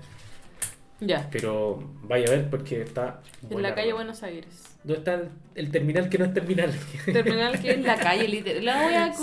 [1.30, 3.20] Pero vaya a ver porque está.
[3.50, 3.96] En la calle ¿no?
[3.96, 4.46] Buenos Aires.
[4.84, 6.72] ¿Dónde está el, el terminal que no es terminal?
[7.06, 8.64] Terminal que es la calle, literal.
[8.64, 9.18] La voy a Sí,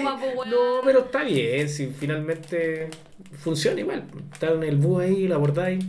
[0.00, 0.50] Cuba, pues, weón.
[0.50, 2.88] no, pero está bien, si finalmente
[3.38, 4.04] funciona igual.
[4.32, 5.84] Está en el bus ahí, lo abordáis.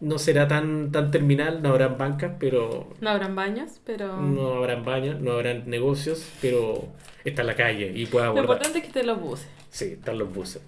[0.00, 4.20] No será tan, tan terminal, no habrán bancas, pero No habrán baños, pero.
[4.20, 6.88] no habrán baños, no habrán negocios, pero
[7.24, 8.44] está en la calle y puede Lo abordar.
[8.56, 9.46] importante es que estén los buses.
[9.70, 10.60] Sí, están los buses.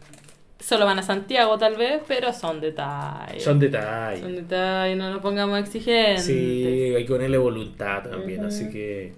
[0.58, 3.42] Solo van a Santiago tal vez, pero son detalles.
[3.42, 4.20] Son detalles.
[4.20, 6.24] Son detalles, no nos pongamos exigentes.
[6.24, 9.12] Sí, hay que ponerle voluntad también, así que...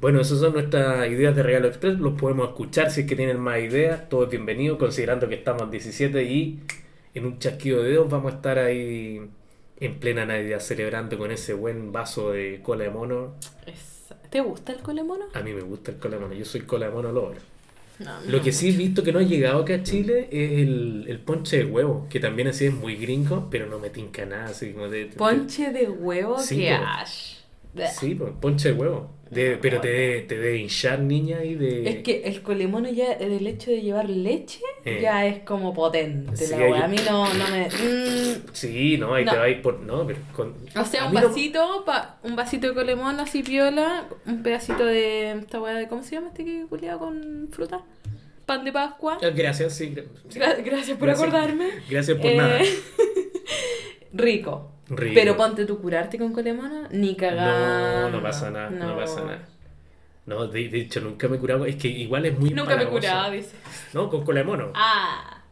[0.00, 3.38] Bueno, esas son nuestras ideas de Regalo Express, los podemos escuchar si es que tienen
[3.38, 6.60] más ideas, todo es bienvenido, considerando que estamos en 17 y
[7.14, 9.20] en un chasquido de dedos vamos a estar ahí
[9.78, 13.34] en plena Navidad celebrando con ese buen vaso de cola de mono.
[14.30, 15.26] ¿Te gusta el colemono?
[15.34, 17.42] A mí me gusta el cola de mono, yo soy cola de mono lover.
[18.00, 21.04] No, Lo que sí he visto que no ha llegado acá a Chile es el,
[21.06, 24.46] el ponche de huevo, que también así es muy gringo, pero no me tinca nada,
[24.46, 25.04] así como de...
[25.06, 27.34] de- Ponche de huevo, Sí, que ash.
[27.98, 29.10] Sí, ponche de huevo.
[29.30, 31.88] De- pero te debe, te debe hinchar, niña, y de...
[31.88, 34.98] Es que el colemono ya, el hecho de llevar leche, Eh.
[35.00, 36.36] ya es como potente.
[36.36, 36.84] Sí, la.
[36.84, 37.66] A mí no, no me.
[37.68, 38.42] mm.
[38.52, 39.30] Sí, no, ahí No.
[39.32, 39.78] te vais por...
[39.80, 40.54] No, pero con...
[40.76, 45.30] O sea, un no- vasito, pa, un vasito de colemón así piola, un pedacito de
[45.32, 45.86] esta weá de.
[45.86, 47.82] ¿Cómo se llama este que culiado con fruta?
[48.46, 49.18] Pan de Pascua.
[49.22, 49.94] Eh, Gracias, sí.
[49.94, 50.40] gra- sí.
[50.40, 51.28] Gra- gracias por Gracias.
[51.28, 51.68] acordarme.
[51.88, 52.60] Gracias por Eh, nada.
[54.12, 54.72] Rico.
[54.90, 55.14] Rico.
[55.14, 58.10] Pero ponte tú curarte con colemona, ni cagando.
[58.10, 59.48] No, no pasa nada, no, pasa nada.
[60.26, 61.64] No, de, de hecho, nunca me he curado.
[61.64, 63.56] Es que igual es muy Nunca me he curado, dice.
[63.94, 64.70] No, con cola de mono.
[64.74, 65.42] Ah,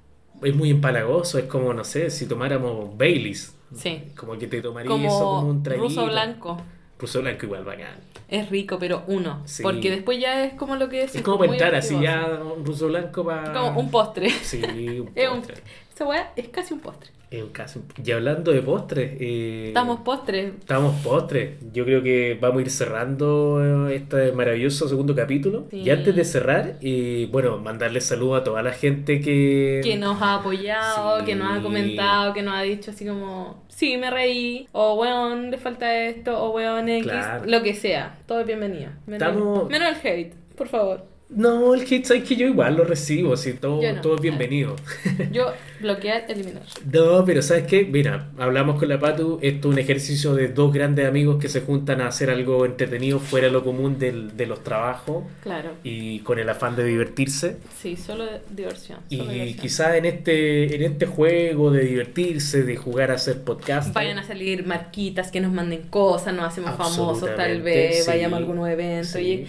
[0.43, 3.55] Es muy empalagoso, es como, no sé, si tomáramos Baileys.
[3.75, 4.05] sí.
[4.17, 5.89] Como que te tomaría Como, eso como un traguito.
[5.89, 6.61] ruso blanco.
[6.99, 7.97] Ruso blanco igual, bacán.
[8.29, 9.43] Es rico, pero uno.
[9.47, 9.63] Sí.
[9.63, 11.15] Porque después ya es como lo que es.
[11.15, 13.53] Es como para entrar así ya, un ruso blanco para...
[13.53, 14.29] Como un postre.
[14.31, 15.63] Sí, un Es un, postre.
[15.99, 17.11] Esa weá es casi un postre.
[17.29, 17.83] Es un caso.
[18.03, 20.55] Y hablando de postres, eh, Estamos postres.
[20.61, 21.57] estamos postres.
[21.73, 25.67] Yo creo que vamos a ir cerrando eh, este maravilloso segundo capítulo.
[25.71, 25.79] Sí.
[25.81, 29.81] Y antes de cerrar, eh, bueno, mandarle saludos a toda la gente que...
[29.83, 31.25] Que nos ha apoyado, Sí.
[31.27, 35.51] que nos ha comentado, que nos ha dicho así como, sí, me reí, o weón,
[35.51, 37.45] le falta esto, o weón X, Claro.
[37.45, 38.21] lo que sea.
[38.27, 38.91] Todo es bienvenido.
[39.07, 41.05] Menos, Estamos- menos el hate, por favor.
[41.31, 44.01] No, el hate, sabes que yo igual lo recibo, sí, todo, no.
[44.01, 44.77] todo es bienvenido.
[45.31, 46.63] Yo, bloquear, eliminar.
[46.91, 47.85] No, pero ¿sabes qué?
[47.85, 51.61] Mira, hablamos con la Patu, esto es un ejercicio de dos grandes amigos que se
[51.61, 55.73] juntan a hacer algo entretenido fuera de lo común del- de los trabajos Claro.
[55.85, 57.59] y con el afán de divertirse.
[57.79, 59.01] Sí, solo diversión.
[59.11, 63.93] solo Y quizás en este, en este juego de divertirse, de jugar a hacer podcast.
[63.93, 68.11] Vayan a salir marquitas que nos manden cosas, nos hacemos famosos tal vez, sí.
[68.11, 69.09] vayamos a algún evento.
[69.19, 69.21] Sí.
[69.21, 69.47] y-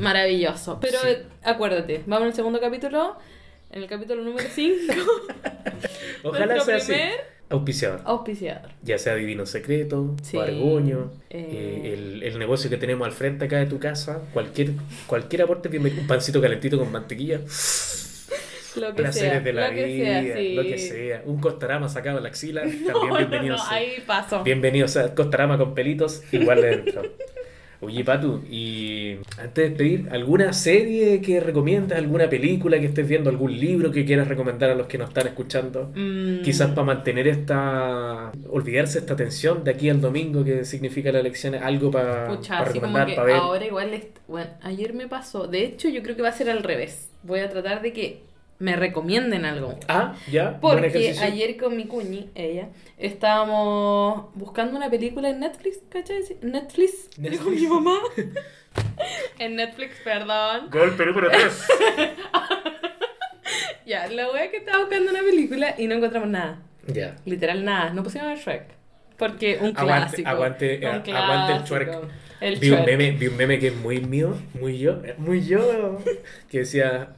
[0.00, 0.78] maravilloso.
[0.80, 1.08] Pero Sí.
[1.42, 3.16] acuérdate, vamos al segundo capítulo,
[3.70, 4.76] en el capítulo número 5,
[6.22, 6.92] Ojalá sea así.
[6.92, 8.00] primer Auspiciador.
[8.04, 8.70] auspiciador.
[8.82, 10.36] Ya sea Divino Secreto, Sí.
[10.36, 11.48] Bargoño, Eh.
[11.50, 14.72] eh, el, el negocio que tenemos al frente acá de tu casa, cualquier,
[15.06, 16.02] cualquier aporte, bienvenido.
[16.02, 17.40] Un pancito calentito con mantequilla.
[18.76, 20.54] Lo que Placeres sea, de la lo que vida, sea, sí.
[20.54, 21.22] lo que sea.
[21.24, 23.76] Un costarama sacado a la axila, también No, bienvenido no, no, sea.
[23.76, 24.44] ahí paso.
[24.44, 25.14] Bienvenido sea.
[25.16, 27.02] Costarama con pelitos, igual le entro.
[27.80, 31.96] Oye, Patu, y antes de despedir, ¿alguna serie que recomiendas?
[31.98, 33.30] ¿Alguna película que estés viendo?
[33.30, 35.92] ¿Algún libro que quieras recomendar a los que nos están escuchando?
[35.94, 38.32] Mm, Quizás para mantener esta.
[38.50, 42.72] olvidarse esta tensión de aquí al domingo que significa la elección, algo para, Pucha, para
[42.72, 43.36] recomendar, para ver.
[43.36, 46.64] ahora igual, bueno, ayer me pasó, de hecho yo creo que va a ser al
[46.64, 47.10] revés.
[47.22, 48.22] Voy a tratar de que
[48.58, 49.78] me recomienden algo.
[49.88, 50.58] Ah, ya.
[50.60, 56.22] Porque ayer con mi cuñi, ella, estábamos buscando una película en Netflix, ¿cachai?
[56.42, 57.30] Netflix, Netflix.
[57.30, 57.98] dijo mi mamá.
[59.38, 60.68] en Netflix, perdón.
[60.70, 61.66] Gol Perú por tres.
[63.86, 66.58] Ya, la wea que estaba buscando una película y no encontramos nada.
[66.86, 67.16] ya.
[67.24, 67.90] Literal nada.
[67.90, 68.64] No pusimos el Shrek.
[69.16, 70.28] Porque un clásico.
[70.28, 71.62] aguante- un a- aguante el.
[71.64, 71.98] Shrek.
[72.40, 75.98] El Vi un, meme, vi un meme que es muy mío, muy yo, muy yo,
[76.50, 77.08] que decía,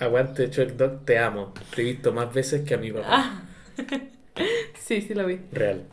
[0.00, 3.06] aguante Shrek Dog, te amo, te he visto más veces que a mi papá.
[3.08, 3.42] Ah.
[4.74, 5.40] sí, sí lo vi.
[5.52, 5.84] Real.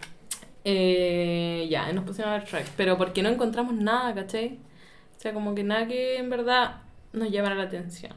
[0.64, 2.68] Eh, ya, nos pusimos a ver Shrek.
[2.76, 4.60] Pero porque no encontramos nada, ¿cachai?
[5.18, 6.82] O sea, como que nada que en verdad
[7.14, 8.14] nos llamara la atención.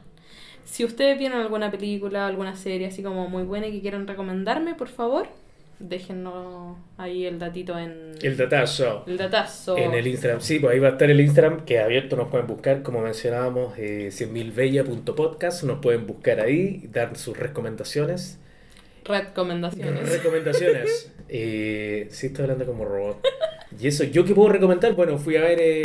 [0.63, 4.75] Si ustedes vieron alguna película, alguna serie así como muy buena y que quieran recomendarme,
[4.75, 5.27] por favor,
[5.81, 9.03] déjennos ahí el datito en El datazo.
[9.07, 9.77] el datazo.
[9.77, 12.47] En el Instagram, sí, pues ahí va a estar el Instagram que abierto nos pueden
[12.47, 18.39] buscar, como mencionábamos, eh, 100.000bella.podcast, nos pueden buscar ahí, dar sus recomendaciones.
[19.03, 20.09] Recomendaciones.
[20.09, 21.11] Recomendaciones.
[21.29, 23.25] eh, sí, estoy hablando como robot.
[23.79, 24.93] Y eso, ¿yo qué puedo recomendar?
[24.95, 25.81] Bueno, fui a ver eh,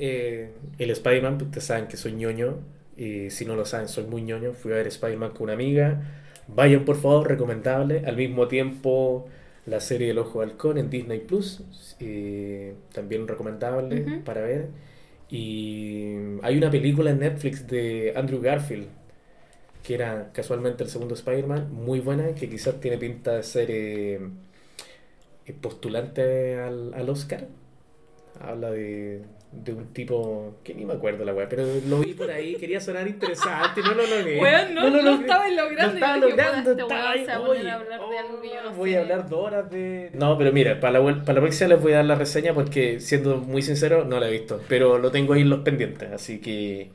[0.00, 2.58] eh, el Spider-Man, ustedes saben que soy ñoño,
[2.96, 4.52] y si no lo saben, soy muy ñoño.
[4.52, 6.02] Fui a ver Spider-Man con una amiga.
[6.48, 8.02] Vayan, por favor, recomendable.
[8.06, 9.26] Al mismo tiempo,
[9.70, 11.62] la serie El Ojo de Halcón en Disney Plus,
[12.00, 14.68] eh, también recomendable para ver.
[15.30, 18.88] Y hay una película en Netflix de Andrew Garfield,
[19.82, 24.20] que era casualmente el segundo Spider-Man, muy buena, que quizás tiene pinta de ser eh,
[25.60, 27.46] postulante al, al Oscar.
[28.38, 29.22] Habla de,
[29.52, 32.80] de un tipo que ni me acuerdo la weá, pero lo vi por ahí, quería
[32.80, 34.40] sonar interesante, no lo logré.
[34.40, 35.20] Weón, no- no logré.
[35.26, 37.74] estaba logrando, No estaba y dije, logrando, "Puta, este estaba ahí, a poner oye, a
[37.74, 38.96] hablar de algo que yo no voy sé".
[38.96, 40.10] a hablar dos horas de...
[40.14, 43.00] No, pero mira, para la, para la próxima les voy a dar la reseña porque,
[43.00, 46.40] siendo muy sincero, no la he visto, pero lo tengo ahí en los pendientes, así
[46.40, 46.90] que...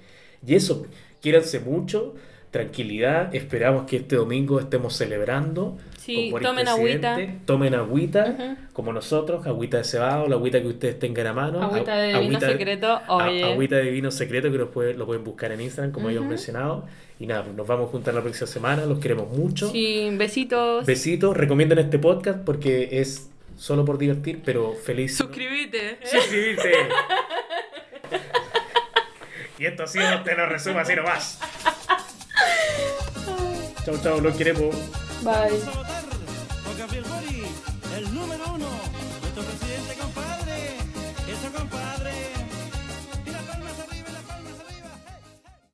[0.48, 0.88] Y eso,
[1.22, 2.16] quiéranse mucho,
[2.52, 5.78] tranquilidad, esperamos que este domingo estemos celebrando.
[6.06, 7.18] Sí, tomen agüita.
[7.46, 11.64] Tomen agüita, como nosotros, agüita de cebado, la agüita que ustedes tengan a mano.
[11.64, 13.44] Agüita a- de vino secreto, a- oye.
[13.44, 16.30] agüita de vino secreto que puede- lo pueden buscar en Instagram, como ellos Ujú.
[16.30, 16.86] mencionado.
[17.20, 19.72] Y nada, nos vamos a juntar la próxima semana, los queremos mucho.
[19.72, 20.86] Sí, besitos.
[20.86, 25.18] Besitos, recomienden este podcast porque es solo por divertir, pero feliz.
[25.18, 25.98] Suscríbete.
[26.04, 26.72] Suscribirte.
[29.58, 31.40] y esto ha sido Te lo resumo así nomás.
[33.86, 34.76] Chau, chau, los queremos.
[35.26, 35.86] Bye.